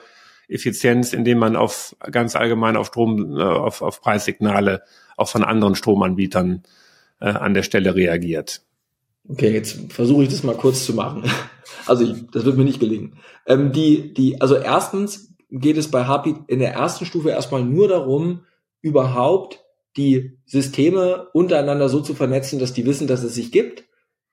[0.48, 4.82] Effizienz, indem man auf ganz allgemein auf Strom, äh, auf, auf Preissignale
[5.16, 6.62] auch von anderen Stromanbietern
[7.20, 8.62] äh, an der Stelle reagiert.
[9.28, 11.24] Okay, jetzt versuche ich das mal kurz zu machen.
[11.86, 13.18] Also ich, das wird mir nicht gelingen.
[13.46, 17.88] Ähm, die, die, also erstens geht es bei Heartbeat in der ersten Stufe erstmal nur
[17.88, 18.40] darum,
[18.82, 19.64] überhaupt
[19.96, 23.84] die Systeme untereinander so zu vernetzen, dass die wissen, dass es sich gibt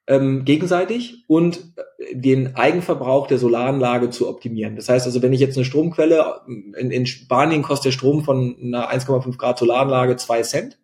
[0.07, 4.75] ähm, gegenseitig und äh, den Eigenverbrauch der Solaranlage zu optimieren.
[4.75, 8.55] Das heißt also, wenn ich jetzt eine Stromquelle, in, in Spanien kostet der Strom von
[8.61, 10.79] einer 1,5 Grad Solaranlage zwei Cent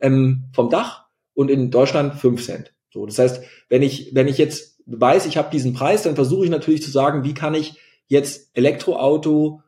[0.00, 2.74] ähm, vom Dach und in Deutschland fünf Cent.
[2.90, 6.44] So, das heißt, wenn ich, wenn ich jetzt weiß, ich habe diesen Preis, dann versuche
[6.44, 9.62] ich natürlich zu sagen, wie kann ich jetzt Elektroauto,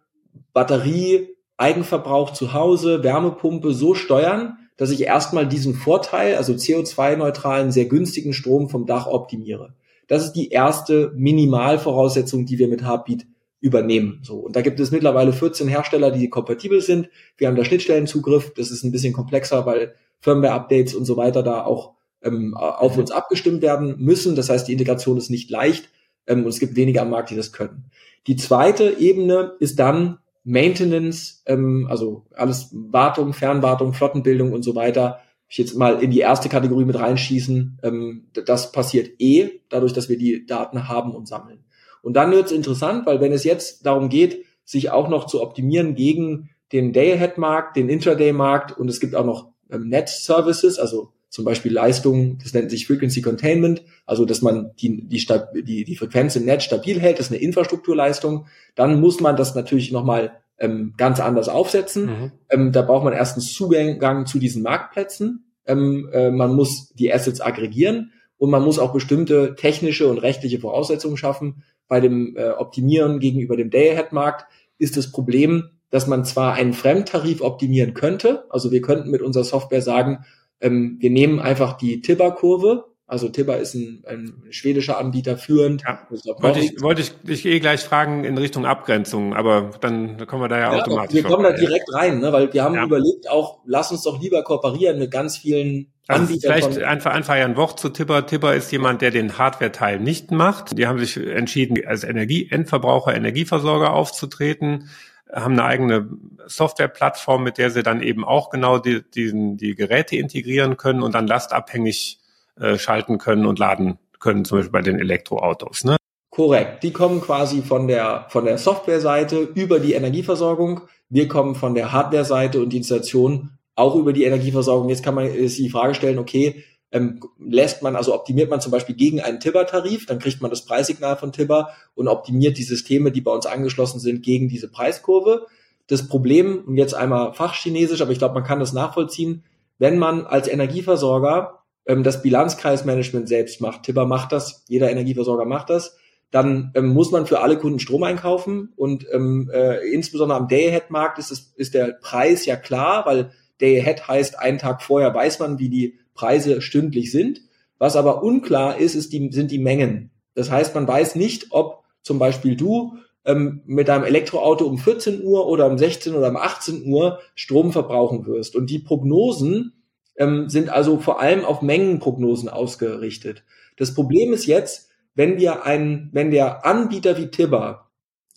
[0.53, 7.87] Batterie, Eigenverbrauch zu Hause, Wärmepumpe so steuern, dass ich erstmal diesen Vorteil, also CO2-neutralen, sehr
[7.87, 9.75] günstigen Strom vom Dach optimiere.
[10.07, 13.27] Das ist die erste Minimalvoraussetzung, die wir mit Heartbeat
[13.61, 14.21] übernehmen.
[14.23, 14.37] So.
[14.37, 17.09] Und da gibt es mittlerweile 14 Hersteller, die kompatibel sind.
[17.37, 18.53] Wir haben da Schnittstellenzugriff.
[18.55, 23.11] Das ist ein bisschen komplexer, weil Firmware-Updates und so weiter da auch ähm, auf uns
[23.11, 24.37] abgestimmt werden müssen.
[24.37, 25.91] Das heißt, die Integration ist nicht leicht
[26.27, 27.91] ähm, und es gibt weniger am Markt, die das können.
[28.27, 35.19] Die zweite Ebene ist dann Maintenance, ähm, also alles Wartung, Fernwartung, Flottenbildung und so weiter,
[35.49, 40.09] ich jetzt mal in die erste Kategorie mit reinschießen, ähm, das passiert eh, dadurch, dass
[40.09, 41.65] wir die Daten haben und sammeln.
[42.01, 45.43] Und dann wird es interessant, weil wenn es jetzt darum geht, sich auch noch zu
[45.43, 51.45] optimieren gegen den Day-Ahead-Markt, den Intraday-Markt und es gibt auch noch ähm, Net-Services, also zum
[51.45, 55.23] Beispiel Leistungen, das nennt sich Frequency Containment, also dass man die, die,
[55.63, 58.47] die, die Frequenz im Netz stabil hält, das ist eine Infrastrukturleistung.
[58.75, 62.07] Dann muss man das natürlich nochmal ähm, ganz anders aufsetzen.
[62.07, 62.33] Mhm.
[62.49, 65.45] Ähm, da braucht man erstens Zugang zu diesen Marktplätzen.
[65.67, 70.59] Ähm, äh, man muss die Assets aggregieren und man muss auch bestimmte technische und rechtliche
[70.59, 71.65] Voraussetzungen schaffen.
[71.87, 74.47] Bei dem äh, Optimieren gegenüber dem Day-Ahead-Markt
[74.79, 79.45] ist das Problem, dass man zwar einen Fremdtarif optimieren könnte, also wir könnten mit unserer
[79.45, 80.25] Software sagen,
[80.61, 82.85] ähm, wir nehmen einfach die Tibber-Kurve.
[83.09, 85.83] Also Tibber ist ein, ein schwedischer Anbieter führend.
[85.83, 86.01] Ja.
[86.41, 90.49] Wollte ich, wollte ich dich eh gleich fragen in Richtung Abgrenzung, aber dann kommen wir
[90.49, 91.15] da ja, ja automatisch.
[91.15, 92.33] Wir kommen da direkt rein, ne?
[92.33, 92.85] weil wir haben ja.
[92.85, 96.53] überlegt auch, lass uns doch lieber kooperieren mit ganz vielen also Anbietern.
[96.53, 98.27] Vielleicht einfach, einfach ein Wort zu Tibber.
[98.27, 100.77] Tibber ist jemand, der den Hardware-Teil nicht macht.
[100.77, 104.89] Die haben sich entschieden, als Energie, Endverbraucher, Energieversorger aufzutreten
[105.33, 106.09] haben eine eigene
[106.47, 111.15] Softwareplattform, mit der sie dann eben auch genau die, die, die Geräte integrieren können und
[111.15, 112.21] dann lastabhängig
[112.61, 115.85] äh, schalten können und laden können, zum Beispiel bei den Elektroautos.
[115.85, 115.97] Ne?
[116.31, 116.83] Korrekt.
[116.83, 120.83] Die kommen quasi von der, von der Softwareseite über die Energieversorgung.
[121.09, 124.89] Wir kommen von der Hardware-Seite und die Installation auch über die Energieversorgung.
[124.89, 128.73] Jetzt kann man sich die Frage stellen, okay, ähm, lässt man, also optimiert man zum
[128.73, 133.11] Beispiel gegen einen Tibber-Tarif, dann kriegt man das Preissignal von Tibber und optimiert die Systeme,
[133.11, 135.47] die bei uns angeschlossen sind, gegen diese Preiskurve.
[135.89, 139.45] Das Problem, und jetzt einmal fachchinesisch, aber ich glaube, man kann das nachvollziehen,
[139.79, 145.71] wenn man als Energieversorger ähm, das Bilanzkreismanagement selbst macht, Tibber macht das, jeder Energieversorger macht
[145.71, 145.97] das,
[146.31, 151.19] dann ähm, muss man für alle Kunden Strom einkaufen und ähm, äh, insbesondere am Day-Ahead-Markt
[151.19, 155.59] ist, es, ist der Preis ja klar, weil Day-Ahead heißt, einen Tag vorher weiß man,
[155.59, 157.43] wie die Preise stündlich sind.
[157.79, 160.11] Was aber unklar ist, ist die, sind die Mengen.
[160.35, 165.23] Das heißt, man weiß nicht, ob zum Beispiel du ähm, mit deinem Elektroauto um 14
[165.23, 168.57] Uhr oder um 16 oder um 18 Uhr Strom verbrauchen wirst.
[168.57, 169.73] Und die Prognosen
[170.17, 173.45] ähm, sind also vor allem auf Mengenprognosen ausgerichtet.
[173.77, 177.91] Das Problem ist jetzt, wenn wir ein, wenn der Anbieter wie Tibber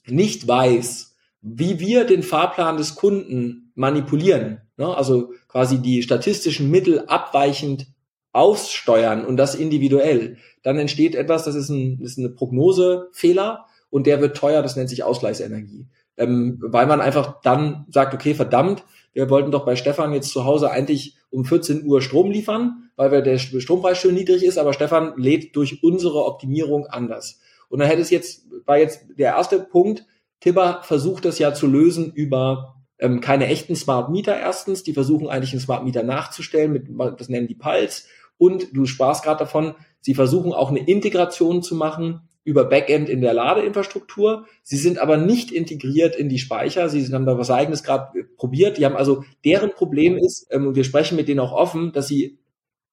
[0.05, 7.05] nicht weiß, wie wir den Fahrplan des Kunden manipulieren, ne, also quasi die statistischen Mittel
[7.07, 7.87] abweichend
[8.33, 14.05] aussteuern und das individuell, dann entsteht etwas, das ist ein, das ist eine Prognosefehler und
[14.05, 15.87] der wird teuer, das nennt sich Ausgleichsenergie.
[16.17, 20.43] Ähm, weil man einfach dann sagt, okay, verdammt, wir wollten doch bei Stefan jetzt zu
[20.43, 25.13] Hause eigentlich um 14 Uhr Strom liefern, weil der Strompreis schön niedrig ist, aber Stefan
[25.15, 27.39] lädt durch unsere Optimierung anders.
[27.69, 30.05] Und dann hätte es jetzt, war jetzt der erste Punkt,
[30.41, 35.27] Tibber versucht das ja zu lösen über ähm, keine echten Smart Meter erstens, die versuchen
[35.27, 36.87] eigentlich einen Smart Meter nachzustellen, mit,
[37.19, 38.03] das nennen die Pulse.
[38.37, 43.21] Und du sprachst gerade davon, sie versuchen auch eine Integration zu machen über Backend in
[43.21, 44.45] der Ladeinfrastruktur.
[44.63, 46.89] Sie sind aber nicht integriert in die Speicher.
[46.89, 48.77] Sie haben da was eigenes gerade probiert.
[48.77, 52.38] Die haben also, deren Problem ist, ähm, wir sprechen mit denen auch offen, dass sie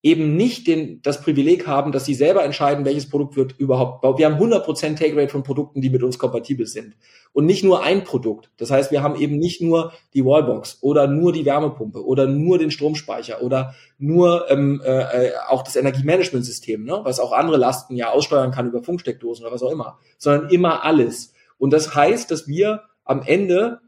[0.07, 4.05] eben nicht den, das Privileg haben, dass sie selber entscheiden, welches Produkt wird überhaupt.
[4.19, 6.95] Wir haben 100% Take Rate von Produkten, die mit uns kompatibel sind.
[7.33, 8.53] Und nicht nur ein Produkt.
[8.57, 12.57] Das heißt, wir haben eben nicht nur die Wallbox oder nur die Wärmepumpe oder nur
[12.57, 17.01] den Stromspeicher oder nur ähm, äh, auch das Energiemanagementsystem, ne?
[17.03, 20.85] was auch andere Lasten ja aussteuern kann über Funksteckdosen oder was auch immer, sondern immer
[20.85, 21.35] alles.
[21.59, 23.81] Und das heißt, dass wir am Ende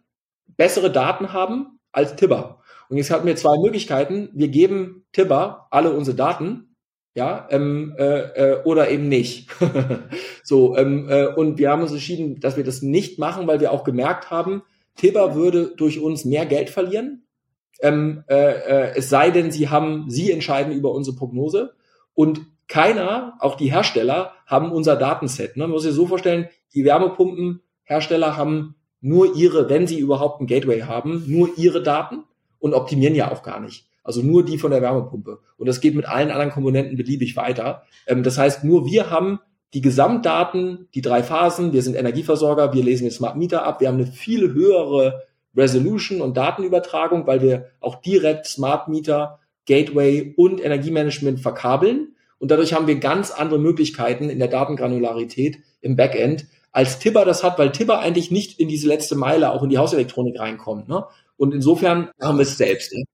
[0.57, 2.59] bessere Daten haben als Tibber.
[2.88, 4.31] Und jetzt hatten wir zwei Möglichkeiten.
[4.35, 6.77] Wir geben Tibber alle unsere Daten,
[7.14, 9.48] ja, ähm, äh, äh, oder eben nicht.
[10.42, 13.72] so, ähm, äh, und wir haben uns entschieden, dass wir das nicht machen, weil wir
[13.72, 14.62] auch gemerkt haben,
[14.94, 17.24] Tibber würde durch uns mehr Geld verlieren.
[17.81, 21.74] Ähm, äh, äh, es sei denn, sie haben, sie entscheiden über unsere Prognose
[22.14, 25.57] und keiner, auch die Hersteller, haben unser Datenset.
[25.57, 25.64] Ne?
[25.64, 30.81] Man muss sich so vorstellen, die Wärmepumpenhersteller haben nur ihre, wenn sie überhaupt ein Gateway
[30.81, 32.24] haben, nur ihre Daten
[32.58, 33.86] und optimieren ja auch gar nicht.
[34.02, 35.40] Also nur die von der Wärmepumpe.
[35.58, 37.82] Und das geht mit allen anderen Komponenten beliebig weiter.
[38.06, 39.40] Ähm, das heißt, nur wir haben
[39.74, 41.72] die Gesamtdaten, die drei Phasen.
[41.72, 43.80] Wir sind Energieversorger, wir lesen jetzt Smart Meter ab.
[43.80, 45.24] Wir haben eine viel höhere
[45.56, 52.14] Resolution und Datenübertragung, weil wir auch direkt Smart Meter, Gateway und Energiemanagement verkabeln.
[52.38, 57.42] Und dadurch haben wir ganz andere Möglichkeiten in der Datengranularität im Backend, als Tibber das
[57.42, 60.88] hat, weil Tibber eigentlich nicht in diese letzte Meile auch in die Hauselektronik reinkommt.
[60.88, 61.04] Ne?
[61.38, 62.92] Und insofern haben wir es selbst.
[62.92, 63.05] Ne?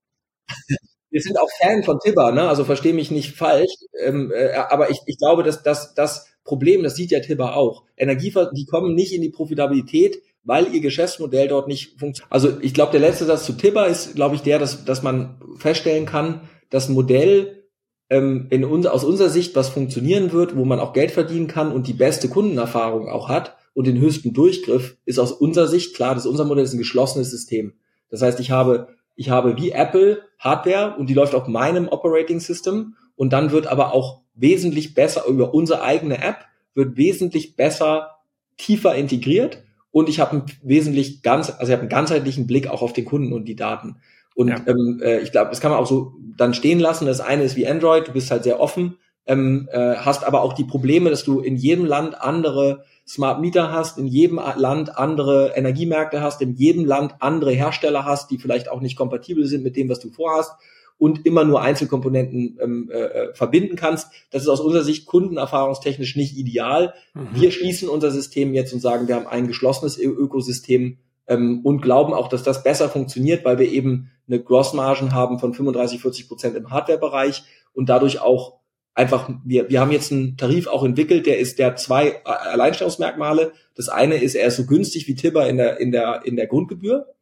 [1.10, 2.48] Wir sind auch Fan von Tibber, ne?
[2.48, 3.70] also verstehe mich nicht falsch,
[4.02, 7.84] ähm, äh, aber ich, ich glaube, dass dass das Problem, das sieht ja Tibber auch,
[7.96, 12.32] Energiever die kommen nicht in die Profitabilität, weil ihr Geschäftsmodell dort nicht funktioniert.
[12.32, 15.40] Also ich glaube, der letzte Satz zu Tibber ist, glaube ich, der, dass, dass man
[15.56, 17.64] feststellen kann, das Modell
[18.10, 21.72] ähm, in uns, aus unserer Sicht, was funktionieren wird, wo man auch Geld verdienen kann
[21.72, 26.14] und die beste Kundenerfahrung auch hat und den höchsten Durchgriff, ist aus unserer Sicht klar,
[26.14, 27.74] dass unser Modell ist ein geschlossenes System.
[28.14, 32.38] Das heißt, ich habe, ich habe wie Apple Hardware und die läuft auf meinem Operating
[32.38, 38.18] System und dann wird aber auch wesentlich besser über unsere eigene App wird wesentlich besser
[38.56, 42.82] tiefer integriert und ich habe einen wesentlich ganz, also ich habe einen ganzheitlichen Blick auch
[42.82, 43.96] auf den Kunden und die Daten.
[44.34, 44.60] Und ja.
[44.66, 47.06] ähm, äh, ich glaube, das kann man auch so dann stehen lassen.
[47.06, 50.52] Das eine ist wie Android, du bist halt sehr offen, ähm, äh, hast aber auch
[50.52, 55.52] die Probleme, dass du in jedem Land andere Smart Meter hast, in jedem Land andere
[55.54, 59.76] Energiemärkte hast, in jedem Land andere Hersteller hast, die vielleicht auch nicht kompatibel sind mit
[59.76, 60.52] dem, was du vorhast
[60.96, 64.08] und immer nur Einzelkomponenten ähm, äh, äh, verbinden kannst.
[64.30, 66.94] Das ist aus unserer Sicht kundenerfahrungstechnisch nicht ideal.
[67.14, 67.28] Mhm.
[67.34, 72.14] Wir schließen unser System jetzt und sagen, wir haben ein geschlossenes Ökosystem ähm, und glauben
[72.14, 76.56] auch, dass das besser funktioniert, weil wir eben eine Grossmargen haben von 35, 40 Prozent
[76.56, 78.60] im Hardware-Bereich und dadurch auch
[78.94, 83.52] einfach, wir, wir haben jetzt einen Tarif auch entwickelt, der ist, der zwei Alleinstellungsmerkmale.
[83.74, 86.46] Das eine ist, er ist so günstig wie Tibber in der, in der, in der
[86.46, 87.14] Grundgebühr.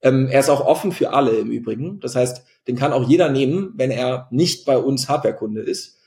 [0.00, 2.00] Ähm, er ist auch offen für alle im Übrigen.
[2.00, 5.98] Das heißt, den kann auch jeder nehmen, wenn er nicht bei uns Hardwarekunde ist.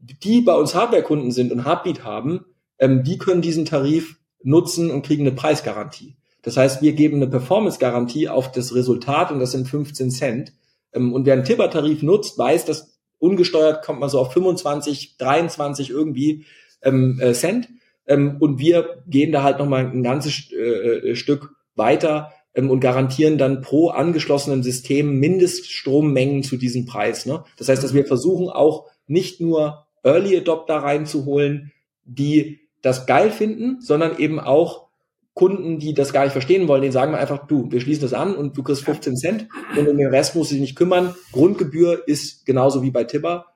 [0.00, 2.44] Die bei uns Hardwarekunden sind und Heartbeat haben,
[2.78, 6.16] ähm, die können diesen Tarif nutzen und kriegen eine Preisgarantie.
[6.42, 10.52] Das heißt, wir geben eine Performance-Garantie auf das Resultat und das sind 15 Cent.
[10.92, 15.90] Ähm, und wer einen Tibber-Tarif nutzt, weiß, dass ungesteuert kommt man so auf 25, 23
[15.90, 16.46] irgendwie
[16.82, 17.68] ähm, äh, Cent.
[18.06, 23.38] Ähm, und wir gehen da halt nochmal ein ganzes äh, Stück weiter ähm, und garantieren
[23.38, 27.26] dann pro angeschlossenen System Mindeststrommengen zu diesem Preis.
[27.26, 27.44] Ne?
[27.56, 31.72] Das heißt, dass wir versuchen auch nicht nur Early Adopter reinzuholen,
[32.04, 34.87] die das geil finden, sondern eben auch
[35.38, 38.12] Kunden, die das gar nicht verstehen wollen, denen sagen wir einfach, du, wir schließen das
[38.12, 41.14] an und du kriegst 15 Cent und um den Rest musst du dich nicht kümmern.
[41.30, 43.46] Grundgebühr ist genauso wie bei Tibber.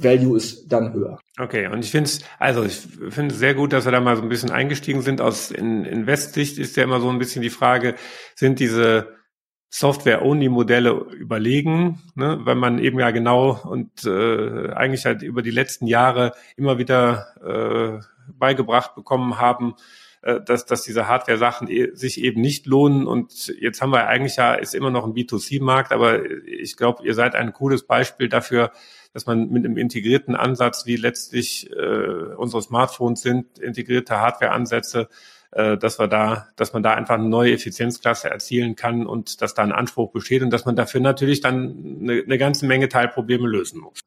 [0.00, 1.20] Value ist dann höher.
[1.38, 2.74] Okay, und ich finde es, also ich
[3.10, 5.20] finde es sehr gut, dass wir da mal so ein bisschen eingestiegen sind.
[5.20, 7.94] Aus in, Investsicht ist ja immer so ein bisschen die Frage,
[8.34, 9.14] sind diese
[9.70, 15.86] Software-Only-Modelle überlegen, ne, weil man eben ja genau und äh, eigentlich halt über die letzten
[15.86, 18.04] Jahre immer wieder äh,
[18.36, 19.76] beigebracht bekommen haben,
[20.44, 23.06] dass, dass diese Hardware-Sachen e sich eben nicht lohnen.
[23.06, 27.14] Und jetzt haben wir eigentlich ja, ist immer noch ein B2C-Markt, aber ich glaube, ihr
[27.14, 28.72] seid ein cooles Beispiel dafür,
[29.12, 35.08] dass man mit einem integrierten Ansatz, wie letztlich äh, unsere Smartphones sind, integrierte Hardware-Ansätze,
[35.52, 39.54] äh, dass wir da, dass man da einfach eine neue Effizienzklasse erzielen kann und dass
[39.54, 43.48] da ein Anspruch besteht und dass man dafür natürlich dann eine, eine ganze Menge Teilprobleme
[43.48, 44.00] lösen muss.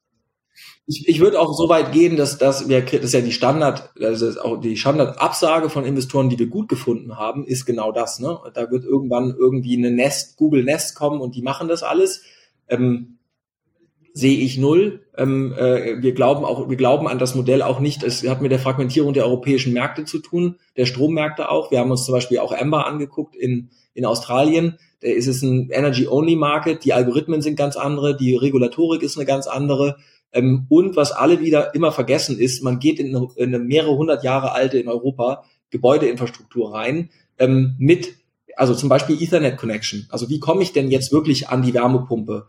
[0.90, 3.92] Ich, ich würde auch so weit gehen, dass, dass wir, das ist ja die Standard,
[4.02, 8.18] also auch die Standardabsage von Investoren, die wir gut gefunden haben, ist genau das.
[8.18, 8.38] Ne?
[8.54, 12.22] Da wird irgendwann irgendwie eine Nest, Google Nest kommen und die machen das alles.
[12.68, 13.18] Ähm,
[14.12, 15.06] sehe ich null.
[15.16, 18.02] Ähm, äh, wir glauben auch, wir glauben an das Modell auch nicht.
[18.02, 21.70] Es hat mit der Fragmentierung der europäischen Märkte zu tun, der Strommärkte auch.
[21.70, 24.78] Wir haben uns zum Beispiel auch Ember angeguckt in, in Australien.
[25.00, 26.84] Da ist es ein Energy-Only-Market.
[26.84, 28.16] Die Algorithmen sind ganz andere.
[28.16, 29.96] Die Regulatorik ist eine ganz andere.
[30.32, 33.96] Ähm, und was alle wieder immer vergessen ist, man geht in eine, in eine mehrere
[33.96, 38.14] hundert Jahre alte in Europa Gebäudeinfrastruktur rein ähm, mit
[38.56, 40.06] also zum Beispiel Ethernet Connection.
[40.10, 42.46] Also wie komme ich denn jetzt wirklich an die Wärmepumpe?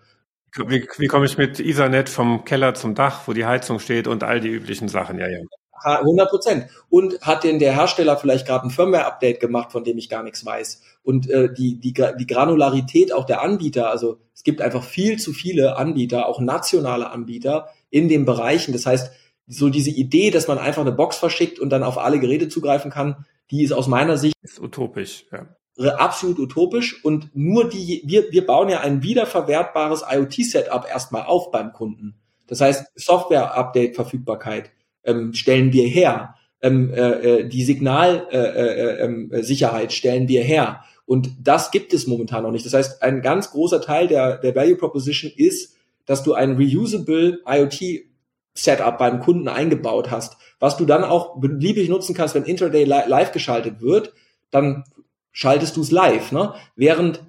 [0.68, 4.24] Wie, wie komme ich mit Ethernet vom Keller zum Dach, wo die Heizung steht und
[4.24, 5.18] all die üblichen Sachen?
[5.20, 5.40] Ja, ja.
[5.84, 6.68] 100 Prozent.
[6.90, 10.46] Und hat denn der Hersteller vielleicht gerade ein Firmware-Update gemacht, von dem ich gar nichts
[10.46, 10.82] weiß?
[11.04, 15.34] Und äh, die, die, die Granularität auch der Anbieter, also es gibt einfach viel zu
[15.34, 18.74] viele Anbieter, auch nationale Anbieter in den Bereichen.
[18.74, 19.12] Das heißt,
[19.48, 22.92] so diese Idee, dass man einfach eine Box verschickt und dann auf alle Geräte zugreifen
[22.92, 25.26] kann, die ist aus meiner Sicht ist utopisch.
[25.32, 25.48] Ja
[25.90, 31.74] absolut utopisch und nur die, wir, wir bauen ja ein wiederverwertbares IoT-Setup erstmal auf beim
[31.74, 32.16] Kunden.
[32.48, 34.72] Das heißt, Software-Update-Verfügbarkeit
[35.04, 36.36] ähm, stellen wir her.
[36.62, 40.84] Ähm, äh, äh die Signalsicherheit äh, äh, ähm, stellen wir her.
[41.06, 42.66] Und das gibt es momentan noch nicht.
[42.66, 47.40] Das heißt, ein ganz großer Teil der, der Value Proposition ist, dass du ein reusable
[47.46, 48.06] IoT
[48.54, 53.32] Setup beim Kunden eingebaut hast, was du dann auch beliebig nutzen kannst, wenn Intraday live
[53.32, 54.14] geschaltet wird,
[54.52, 54.84] dann
[55.32, 56.54] schaltest du es live, ne?
[56.76, 57.24] Während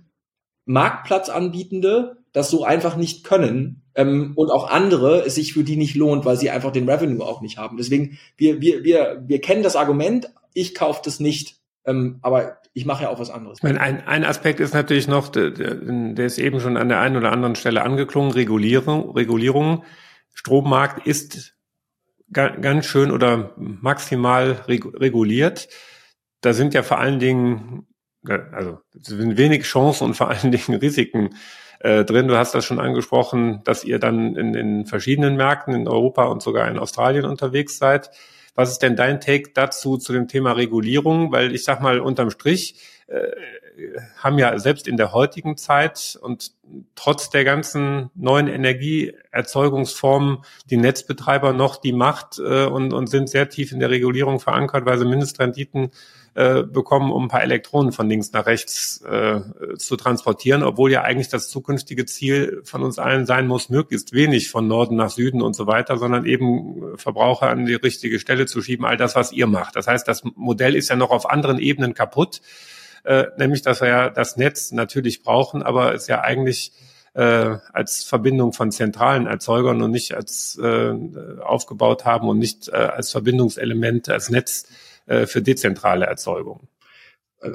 [0.64, 5.94] Marktplatzanbietende das so einfach nicht können ähm, und auch andere es sich für die nicht
[5.94, 7.76] lohnt, weil sie einfach den Revenue auch nicht haben.
[7.76, 12.86] Deswegen, wir, wir, wir, wir kennen das Argument, ich kaufe das nicht, ähm, aber ich
[12.86, 13.62] mache ja auch was anderes.
[13.62, 17.32] Ein, ein Aspekt ist natürlich noch, der, der ist eben schon an der einen oder
[17.32, 19.10] anderen Stelle angeklungen, Regulierung.
[19.10, 19.84] Regulierung.
[20.32, 21.54] Strommarkt ist
[22.30, 25.68] ganz schön oder maximal reguliert.
[26.40, 27.86] Da sind ja vor allen Dingen
[28.24, 31.30] also sind wenig Chancen und vor allen Dingen Risiken
[31.82, 32.28] äh, drin.
[32.28, 36.42] Du hast das schon angesprochen, dass ihr dann in, in verschiedenen Märkten in Europa und
[36.42, 38.10] sogar in Australien unterwegs seid.
[38.54, 41.32] Was ist denn dein Take dazu zu dem Thema Regulierung?
[41.32, 43.30] Weil ich sag mal, unterm Strich äh,
[44.18, 46.52] haben ja selbst in der heutigen Zeit und
[46.94, 50.38] trotz der ganzen neuen Energieerzeugungsformen
[50.70, 54.84] die Netzbetreiber noch die Macht äh, und, und sind sehr tief in der Regulierung verankert,
[54.84, 55.90] weil sie Mindestrenditen
[56.34, 59.40] äh, bekommen, um ein paar Elektronen von links nach rechts äh,
[59.76, 64.50] zu transportieren, obwohl ja eigentlich das zukünftige Ziel von uns allen sein muss, möglichst wenig
[64.50, 68.62] von Norden nach Süden und so weiter, sondern eben Verbraucher an die richtige Stelle zu
[68.62, 69.76] schieben, all das, was ihr macht.
[69.76, 72.40] Das heißt, das Modell ist ja noch auf anderen Ebenen kaputt,
[73.04, 76.72] äh, nämlich dass wir ja das Netz natürlich brauchen, aber es ja eigentlich
[77.14, 80.94] äh, als Verbindung von zentralen Erzeugern und nicht als äh,
[81.42, 84.64] aufgebaut haben und nicht äh, als Verbindungselement, als Netz
[85.06, 86.68] äh, für dezentrale Erzeugung.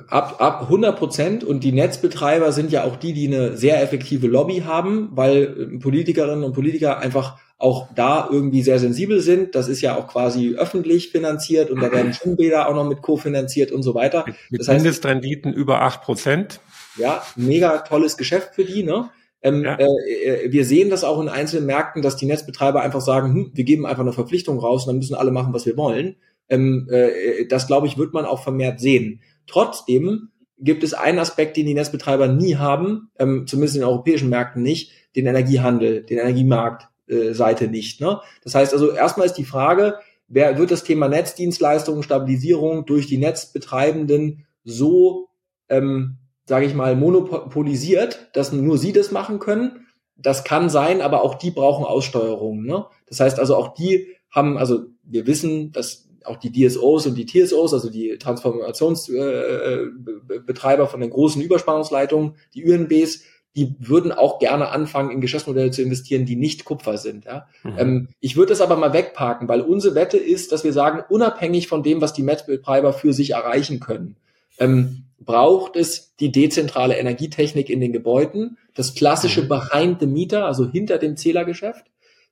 [0.09, 4.27] Ab, ab 100 Prozent und die Netzbetreiber sind ja auch die, die eine sehr effektive
[4.27, 9.55] Lobby haben, weil äh, Politikerinnen und Politiker einfach auch da irgendwie sehr sensibel sind.
[9.55, 13.71] Das ist ja auch quasi öffentlich finanziert und da werden Schwimmbäder auch noch mit kofinanziert
[13.71, 14.25] und so weiter.
[14.27, 16.59] Mit, mit das heißt, Mindestrenditen über acht Prozent.
[16.97, 19.09] Ja, mega tolles Geschäft für die, ne?
[19.41, 19.75] Ähm, ja.
[19.75, 23.51] äh, äh wir sehen das auch in einzelnen Märkten, dass die Netzbetreiber einfach sagen, hm,
[23.53, 26.17] wir geben einfach eine Verpflichtung raus und dann müssen alle machen, was wir wollen.
[26.49, 29.21] Ähm, äh, das, glaube ich, wird man auch vermehrt sehen.
[29.47, 30.29] Trotzdem
[30.59, 34.63] gibt es einen Aspekt, den die Netzbetreiber nie haben, ähm, zumindest in den europäischen Märkten
[34.63, 38.01] nicht, den Energiehandel, den Energiemarktseite nicht.
[38.01, 38.19] Ne?
[38.43, 39.95] Das heißt also, erstmal ist die Frage,
[40.27, 45.29] wer wird das Thema Netzdienstleistungen, Stabilisierung durch die Netzbetreibenden so,
[45.69, 49.87] ähm, sage ich mal, monopolisiert, dass nur sie das machen können.
[50.15, 52.63] Das kann sein, aber auch die brauchen Aussteuerung.
[52.63, 52.85] Ne?
[53.07, 57.25] Das heißt also, auch die haben, also wir wissen, dass auch die DSOs und die
[57.25, 63.21] TSOs, also die Transformationsbetreiber äh, äh von den großen Überspannungsleitungen, die UNBs,
[63.57, 67.25] die würden auch gerne anfangen, in Geschäftsmodelle zu investieren, die nicht Kupfer sind.
[67.25, 67.47] Ja?
[67.63, 67.73] Mhm.
[67.77, 71.67] Ähm, ich würde das aber mal wegparken, weil unsere Wette ist, dass wir sagen, unabhängig
[71.67, 74.15] von dem, was die Netzbetreiber für sich erreichen können,
[74.59, 79.47] ähm, braucht es die dezentrale Energietechnik in den Gebäuden, das klassische mhm.
[79.47, 81.85] Behind the Meter, also hinter dem Zählergeschäft.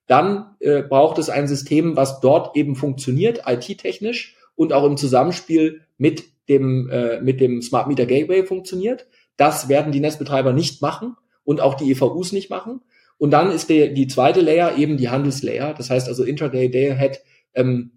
[0.07, 5.81] Dann äh, braucht es ein System, was dort eben funktioniert, IT-technisch und auch im Zusammenspiel
[5.97, 9.07] mit dem, äh, mit dem Smart Meter Gateway funktioniert.
[9.37, 12.81] Das werden die Netzbetreiber nicht machen und auch die EVUs nicht machen.
[13.17, 15.73] Und dann ist der, die zweite Layer eben die Handelslayer.
[15.73, 17.21] Das heißt also Intraday, Day Ahead.
[17.53, 17.91] Ähm,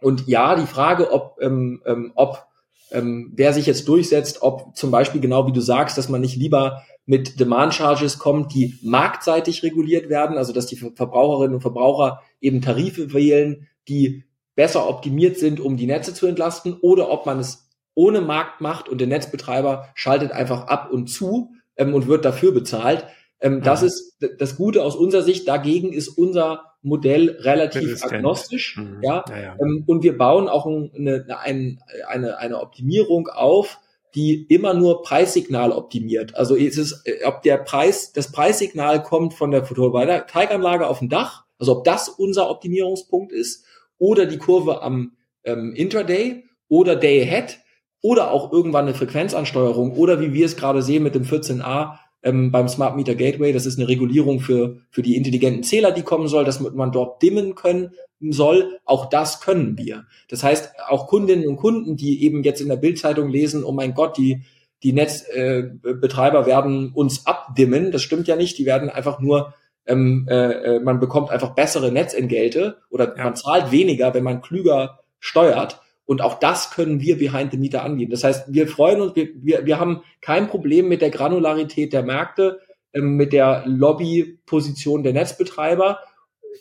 [0.00, 2.46] und ja, die Frage, ob, ähm, ähm, ob
[2.90, 6.36] ähm, wer sich jetzt durchsetzt, ob zum Beispiel genau wie du sagst, dass man nicht
[6.36, 12.22] lieber mit Demand Charges kommt, die marktseitig reguliert werden, also dass die Verbraucherinnen und Verbraucher
[12.40, 14.24] eben Tarife wählen, die
[14.54, 18.88] besser optimiert sind, um die Netze zu entlasten, oder ob man es ohne Markt macht
[18.88, 23.06] und der Netzbetreiber schaltet einfach ab und zu ähm, und wird dafür bezahlt.
[23.40, 23.62] Ähm, mhm.
[23.62, 25.46] Das ist das Gute aus unserer Sicht.
[25.46, 28.76] Dagegen ist unser Modell relativ agnostisch.
[28.76, 28.98] Mhm.
[29.02, 29.56] Ja, ja, ja.
[29.60, 33.80] Ähm, und wir bauen auch eine, eine, eine, eine Optimierung auf,
[34.14, 36.36] die immer nur Preissignal optimiert.
[36.36, 41.08] Also ist es, äh, ob der Preis, das Preissignal kommt von der Photovoltaikanlage auf dem
[41.08, 43.64] Dach, also ob das unser Optimierungspunkt ist,
[43.98, 47.58] oder die Kurve am ähm, Intraday oder Day Ahead
[48.02, 52.50] oder auch irgendwann eine Frequenzansteuerung oder wie wir es gerade sehen mit dem 14a ähm,
[52.50, 56.26] beim Smart Meter Gateway, das ist eine Regulierung für, für die intelligenten Zähler, die kommen
[56.26, 58.78] soll, dass man dort dimmen können soll.
[58.84, 60.06] Auch das können wir.
[60.28, 63.92] Das heißt, auch Kundinnen und Kunden, die eben jetzt in der Bildzeitung lesen, oh mein
[63.94, 64.42] Gott, die,
[64.82, 67.92] die Netzbetreiber äh, werden uns abdimmen.
[67.92, 68.56] Das stimmt ja nicht.
[68.58, 69.52] Die werden einfach nur,
[69.86, 73.24] ähm, äh, äh, man bekommt einfach bessere Netzentgelte oder ja.
[73.24, 75.80] man zahlt weniger, wenn man klüger steuert.
[76.06, 78.10] Und auch das können wir behind the meter angeben.
[78.10, 82.02] Das heißt, wir freuen uns, wir, wir, wir haben kein Problem mit der Granularität der
[82.02, 82.60] Märkte,
[82.92, 86.00] ähm, mit der Lobbyposition der Netzbetreiber.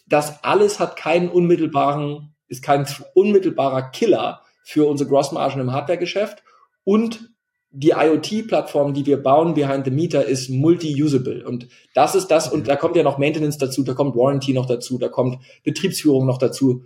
[0.07, 6.43] Das alles hat keinen unmittelbaren, ist kein unmittelbarer Killer für unsere Grossmargen im Hardwaregeschäft.
[6.85, 7.33] Und
[7.75, 11.43] die IoT-Plattform, die wir bauen behind the meter, ist multi-usable.
[11.45, 14.67] Und das ist das, und da kommt ja noch Maintenance dazu, da kommt Warranty noch
[14.67, 16.85] dazu, da kommt Betriebsführung noch dazu.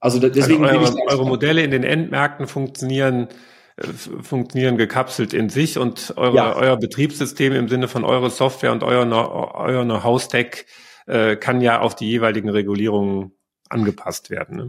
[0.00, 3.28] Also deswegen also eure, eure Modelle in den Endmärkten funktionieren
[3.76, 6.56] äh, funktionieren gekapselt in sich und eure, ja.
[6.56, 9.06] euer Betriebssystem im Sinne von eure Software und euer,
[9.54, 10.66] euer Know-how-Stack
[11.06, 13.32] äh, kann ja auf die jeweiligen Regulierungen
[13.68, 14.56] angepasst werden.
[14.56, 14.68] Ne?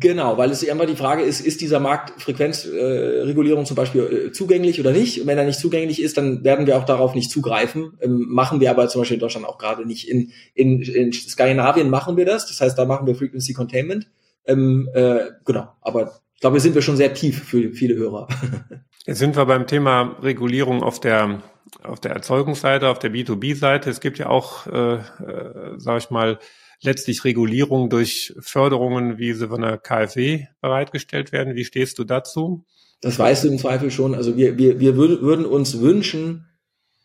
[0.00, 4.32] Genau, weil es immer die Frage ist, ist dieser Markt Frequenzregulierung äh, zum Beispiel äh,
[4.32, 5.20] zugänglich oder nicht?
[5.20, 7.92] Und wenn er nicht zugänglich ist, dann werden wir auch darauf nicht zugreifen.
[8.00, 10.08] Ähm, machen wir aber zum Beispiel in Deutschland auch gerade nicht.
[10.08, 14.08] In, in, in Skandinavien machen wir das, das heißt, da machen wir Frequency Containment.
[14.48, 18.28] Ähm, äh, genau, aber ich glaube, sind wir schon sehr tief für viele Hörer.
[19.06, 21.42] Jetzt sind wir beim Thema Regulierung auf der
[21.82, 23.90] auf der Erzeugungsseite, auf der B2B-Seite.
[23.90, 26.38] Es gibt ja auch, äh, äh, sage ich mal,
[26.80, 31.54] letztlich Regulierung durch Förderungen, wie sie von der KfW bereitgestellt werden.
[31.54, 32.64] Wie stehst du dazu?
[33.00, 34.14] Das weißt du im Zweifel schon.
[34.14, 36.46] Also wir, wir, wir würden uns wünschen,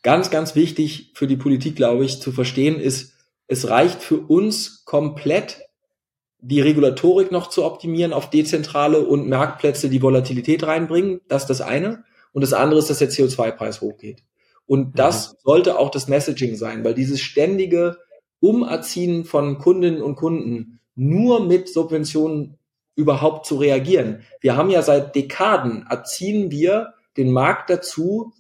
[0.02, 3.14] ganz, ganz wichtig für die Politik, glaube ich, zu verstehen ist,
[3.48, 5.62] es reicht für uns komplett
[6.44, 11.22] die Regulatorik noch zu optimieren auf dezentrale und Marktplätze, die Volatilität reinbringen.
[11.30, 12.04] Das ist das eine.
[12.34, 14.24] Und das andere ist, dass der CO2-Preis hochgeht.
[14.66, 15.38] Und das mhm.
[15.44, 17.98] sollte auch das Messaging sein, weil dieses ständige
[18.42, 22.58] Umerziehen von Kundinnen und Kunden nur mit Subventionen
[22.96, 24.24] überhaupt zu reagieren.
[24.42, 28.34] Wir haben ja seit Dekaden erziehen wir den Markt dazu,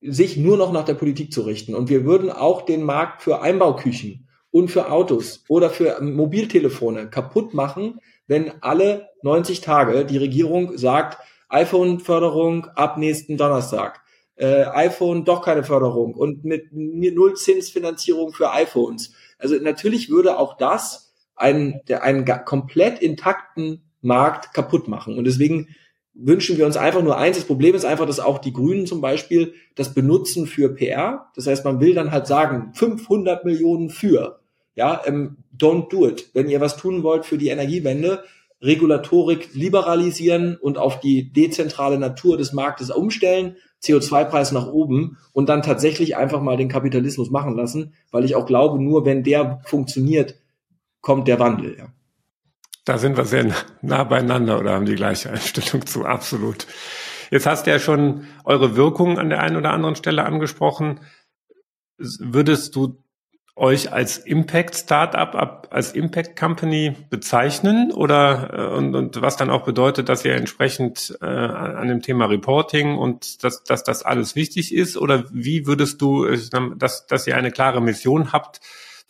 [0.00, 1.74] sich nur noch nach der Politik zu richten.
[1.74, 4.27] Und wir würden auch den Markt für Einbauküchen
[4.58, 11.18] und für Autos oder für Mobiltelefone kaputt machen, wenn alle 90 Tage die Regierung sagt,
[11.48, 14.00] iPhone-Förderung ab nächsten Donnerstag.
[14.34, 19.12] Äh, iPhone doch keine Förderung und mit Nullzinsfinanzierung für iPhones.
[19.38, 25.16] Also natürlich würde auch das einen, der, einen komplett intakten Markt kaputt machen.
[25.16, 25.68] Und deswegen
[26.14, 27.36] wünschen wir uns einfach nur eins.
[27.36, 31.30] Das Problem ist einfach, dass auch die Grünen zum Beispiel das benutzen für PR.
[31.34, 34.37] Das heißt, man will dann halt sagen, 500 Millionen für.
[34.78, 36.30] Ja, ähm, don't do it.
[36.34, 38.22] Wenn ihr was tun wollt für die Energiewende,
[38.62, 45.62] Regulatorik liberalisieren und auf die dezentrale Natur des Marktes umstellen, CO2-Preis nach oben und dann
[45.62, 50.36] tatsächlich einfach mal den Kapitalismus machen lassen, weil ich auch glaube, nur wenn der funktioniert,
[51.00, 51.76] kommt der Wandel.
[51.76, 51.88] Ja.
[52.84, 53.52] Da sind wir sehr
[53.82, 56.68] nah beieinander oder haben die gleiche Einstellung zu, absolut.
[57.32, 61.00] Jetzt hast du ja schon eure Wirkung an der einen oder anderen Stelle angesprochen.
[61.98, 63.02] Würdest du
[63.58, 69.64] euch als Impact Startup, als Impact Company bezeichnen oder äh, und, und was dann auch
[69.64, 74.74] bedeutet, dass ihr entsprechend äh, an dem Thema Reporting und dass, dass das alles wichtig
[74.74, 76.26] ist oder wie würdest du,
[76.76, 78.60] dass, dass ihr eine klare Mission habt,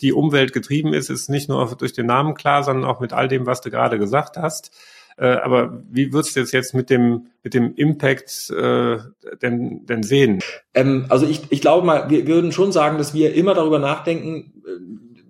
[0.01, 3.47] die umweltgetrieben ist, ist nicht nur durch den Namen klar, sondern auch mit all dem,
[3.47, 4.71] was du gerade gesagt hast.
[5.19, 8.99] Äh, aber wie würdest du jetzt mit dem, mit dem Impact äh,
[9.43, 10.39] denn, denn sehen?
[10.75, 14.53] Ähm, also ich, ich glaube mal, wir würden schon sagen, dass wir immer darüber nachdenken,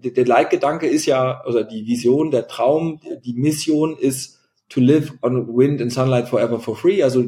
[0.04, 5.12] äh, der Leitgedanke ist ja, oder die Vision, der Traum, die Mission ist to live
[5.22, 7.24] on wind and sunlight forever for free, also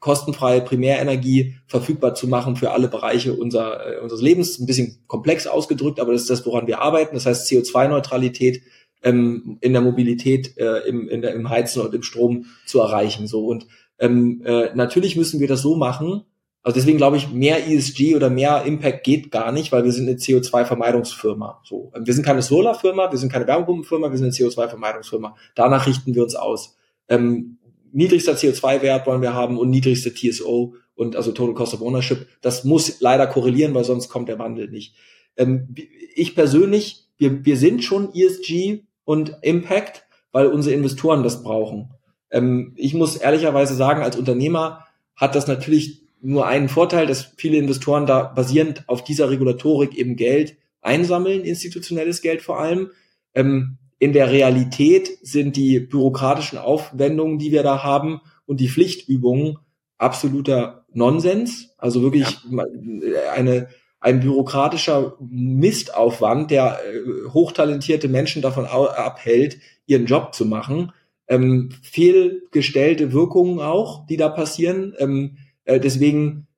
[0.00, 4.58] kostenfreie Primärenergie verfügbar zu machen für alle Bereiche unser, äh, unseres Lebens.
[4.58, 7.14] Ein bisschen komplex ausgedrückt, aber das ist das, woran wir arbeiten.
[7.14, 8.62] Das heißt CO2-Neutralität
[9.02, 13.26] ähm, in der Mobilität, äh, im, in der, im Heizen und im Strom zu erreichen.
[13.26, 13.66] So und
[13.98, 16.22] ähm, äh, natürlich müssen wir das so machen.
[16.62, 20.08] Also deswegen glaube ich, mehr ESG oder mehr Impact geht gar nicht, weil wir sind
[20.08, 21.62] eine CO2-Vermeidungsfirma.
[21.64, 25.36] So, wir sind keine Solarfirma, wir sind keine Wärmepumpenfirma, wir sind eine CO2-Vermeidungsfirma.
[25.54, 26.76] Danach richten wir uns aus.
[27.08, 27.58] Ähm,
[27.92, 32.26] niedrigster CO2-Wert wollen wir haben und niedrigste TSO und also Total Cost of Ownership.
[32.42, 34.94] Das muss leider korrelieren, weil sonst kommt der Wandel nicht.
[35.36, 35.74] Ähm,
[36.14, 41.94] ich persönlich, wir, wir sind schon ESG und Impact, weil unsere Investoren das brauchen.
[42.30, 44.84] Ähm, ich muss ehrlicherweise sagen, als Unternehmer
[45.16, 50.16] hat das natürlich nur einen Vorteil, dass viele Investoren da basierend auf dieser Regulatorik eben
[50.16, 52.90] Geld einsammeln, institutionelles Geld vor allem.
[53.32, 59.56] Ähm, in der Realität sind die bürokratischen Aufwendungen, die wir da haben und die Pflichtübungen
[59.96, 61.70] absoluter Nonsens.
[61.78, 63.32] Also wirklich ja.
[63.32, 63.68] eine,
[64.00, 70.92] ein bürokratischer Mistaufwand, der äh, hochtalentierte Menschen davon abhält, ihren Job zu machen.
[71.26, 74.94] Ähm, fehlgestellte Wirkungen auch, die da passieren.
[74.98, 76.48] Ähm, äh, deswegen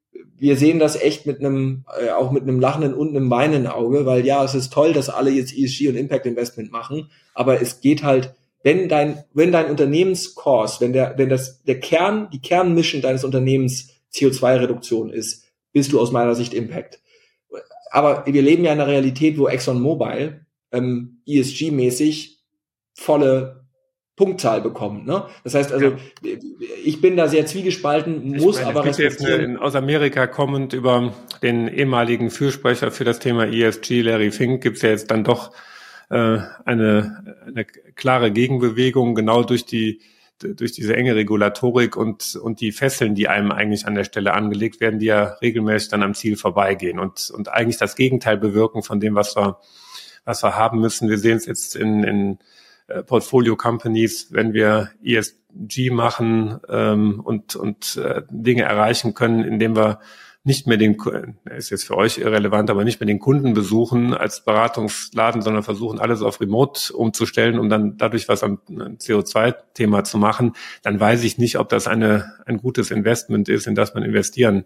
[0.41, 4.07] wir sehen das echt mit einem, äh, auch mit einem lachenden und einem weinenden Auge,
[4.07, 7.80] weil ja, es ist toll, dass alle jetzt ESG und Impact Investment machen, aber es
[7.82, 13.03] geht halt, wenn dein, wenn dein Unternehmenskurs, wenn der, wenn das, der Kern, die Kernmission
[13.03, 17.01] deines Unternehmens CO2-Reduktion ist, bist du aus meiner Sicht Impact.
[17.91, 22.38] Aber wir leben ja in einer Realität, wo ExxonMobil ähm, ESG-mäßig
[22.95, 23.61] volle
[24.20, 25.07] Punktzahl bekommen.
[25.07, 25.24] Ne?
[25.45, 26.36] Das heißt also, ja.
[26.84, 29.53] ich bin da sehr zwiegespalten, muss meine, aber respektieren.
[29.53, 34.76] Jetzt aus Amerika kommend über den ehemaligen Fürsprecher für das Thema ESG, Larry Fink, gibt
[34.76, 35.53] es ja jetzt dann doch
[36.11, 40.01] äh, eine, eine klare Gegenbewegung, genau durch die
[40.43, 44.80] durch diese enge Regulatorik und, und die Fesseln, die einem eigentlich an der Stelle angelegt
[44.80, 49.01] werden, die ja regelmäßig dann am Ziel vorbeigehen und, und eigentlich das Gegenteil bewirken von
[49.01, 49.59] dem, was wir,
[50.24, 51.09] was wir haben müssen.
[51.09, 52.38] Wir sehen es jetzt in, in
[52.88, 59.76] äh, Portfolio Companies, wenn wir ESG machen ähm, und, und äh, Dinge erreichen können, indem
[59.76, 60.01] wir
[60.43, 60.97] nicht mehr den,
[61.45, 65.99] ist jetzt für euch irrelevant, aber nicht mehr den Kunden besuchen als Beratungsladen, sondern versuchen
[65.99, 71.36] alles auf Remote umzustellen, um dann dadurch was am CO2-Thema zu machen, dann weiß ich
[71.36, 74.64] nicht, ob das eine, ein gutes Investment ist, in das man investieren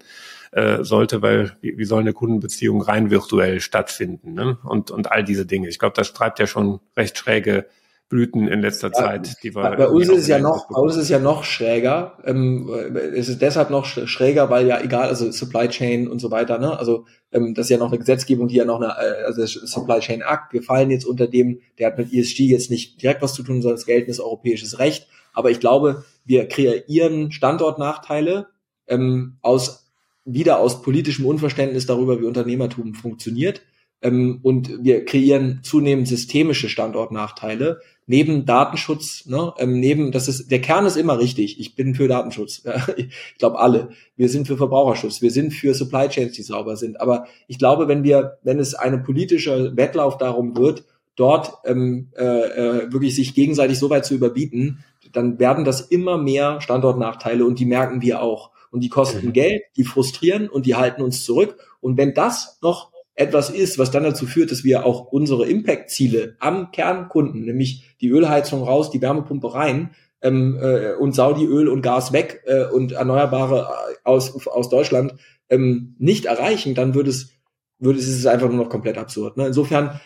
[0.53, 4.59] äh, sollte, weil wie, wie soll eine Kundenbeziehung rein virtuell stattfinden ne?
[4.63, 5.69] und, und all diese Dinge.
[5.69, 7.67] Ich glaube, das treibt ja schon recht schräge
[8.09, 9.43] Blüten in letzter ja, Zeit.
[9.43, 12.19] Die wir bei uns ist es ja noch, bei uns ist es ja noch schräger.
[12.25, 12.69] Ähm,
[13.15, 16.79] es ist deshalb noch schräger, weil ja egal, also Supply Chain und so weiter, ne?
[16.79, 20.01] Also ähm, das ist ja noch eine Gesetzgebung, die ja noch eine, äh, also Supply
[20.01, 20.53] Chain Act.
[20.53, 23.63] Wir fallen jetzt unter dem, der hat mit ESG jetzt nicht direkt was zu tun,
[23.63, 25.09] sondern es geltendes europäisches Recht.
[25.33, 28.49] Aber ich glaube, wir kreieren Standortnachteile
[28.87, 29.85] ähm, aus
[30.25, 33.63] wieder aus politischem Unverständnis darüber, wie Unternehmertum funktioniert.
[34.03, 40.61] Ähm, und wir kreieren zunehmend systemische Standortnachteile, neben Datenschutz, ne, ähm, neben, das ist, der
[40.61, 41.59] Kern ist immer richtig.
[41.59, 42.63] Ich bin für Datenschutz.
[42.97, 43.91] Ich glaube alle.
[44.17, 45.23] Wir sind für Verbraucherschutz.
[45.23, 47.01] Wir sind für Supply Chains, die sauber sind.
[47.01, 50.85] Aber ich glaube, wenn wir, wenn es eine politische Wettlauf darum wird,
[51.17, 56.19] dort ähm, äh, äh, wirklich sich gegenseitig so weit zu überbieten, dann werden das immer
[56.19, 58.51] mehr Standortnachteile und die merken wir auch.
[58.71, 59.33] Und die kosten mhm.
[59.33, 61.57] Geld, die frustrieren und die halten uns zurück.
[61.81, 66.37] Und wenn das noch etwas ist, was dann dazu führt, dass wir auch unsere Impact-Ziele
[66.41, 69.91] am Kernkunden, nämlich die Ölheizung raus, die Wärmepumpe rein
[70.21, 73.69] ähm, äh, und Saudi-Öl und Gas weg äh, und Erneuerbare
[74.03, 75.15] aus, aus Deutschland
[75.49, 77.31] ähm, nicht erreichen, dann würde es,
[77.79, 79.37] würde es ist einfach nur noch komplett absurd.
[79.37, 79.47] Ne?
[79.47, 80.01] Insofern,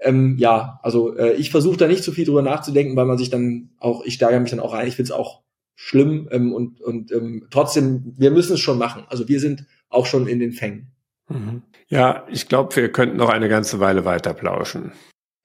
[0.00, 3.28] ähm, ja, also äh, ich versuche da nicht zu viel drüber nachzudenken, weil man sich
[3.28, 5.42] dann auch, ich steigere mich dann auch rein, ich finde es auch
[5.74, 9.04] schlimm ähm, und, und ähm, trotzdem, wir müssen es schon machen.
[9.08, 10.93] Also wir sind auch schon in den Fängen.
[11.28, 11.62] Mhm.
[11.88, 14.92] Ja, ich glaube, wir könnten noch eine ganze Weile weiter plauschen.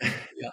[0.38, 0.52] Ja.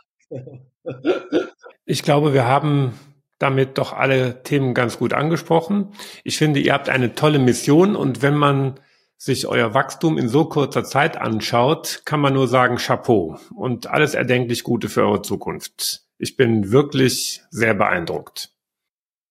[1.85, 2.93] ich glaube, wir haben
[3.39, 5.93] damit doch alle Themen ganz gut angesprochen.
[6.25, 8.81] Ich finde, ihr habt eine tolle Mission und wenn man
[9.19, 14.15] sich euer Wachstum in so kurzer Zeit anschaut, kann man nur sagen Chapeau und alles
[14.15, 16.03] erdenklich Gute für eure Zukunft.
[16.19, 18.56] Ich bin wirklich sehr beeindruckt.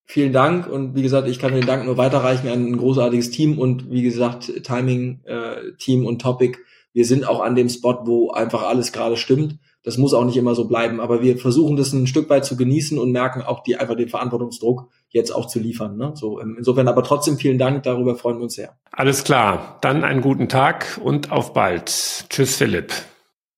[0.08, 3.58] Vielen Dank und wie gesagt, ich kann den Dank nur weiterreichen an ein großartiges Team
[3.58, 6.60] und wie gesagt, Timing, äh, Team und Topic.
[6.94, 9.58] Wir sind auch an dem Spot, wo einfach alles gerade stimmt.
[9.84, 12.56] Das muss auch nicht immer so bleiben, aber wir versuchen das ein Stück weit zu
[12.56, 15.98] genießen und merken auch die einfach den Verantwortungsdruck jetzt auch zu liefern.
[15.98, 16.14] Ne?
[16.16, 18.78] So ähm, insofern aber trotzdem vielen Dank, darüber freuen wir uns sehr.
[18.92, 22.26] Alles klar, dann einen guten Tag und auf bald.
[22.30, 22.94] Tschüss, Philipp.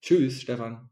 [0.01, 0.86] Tschüss, Stefan.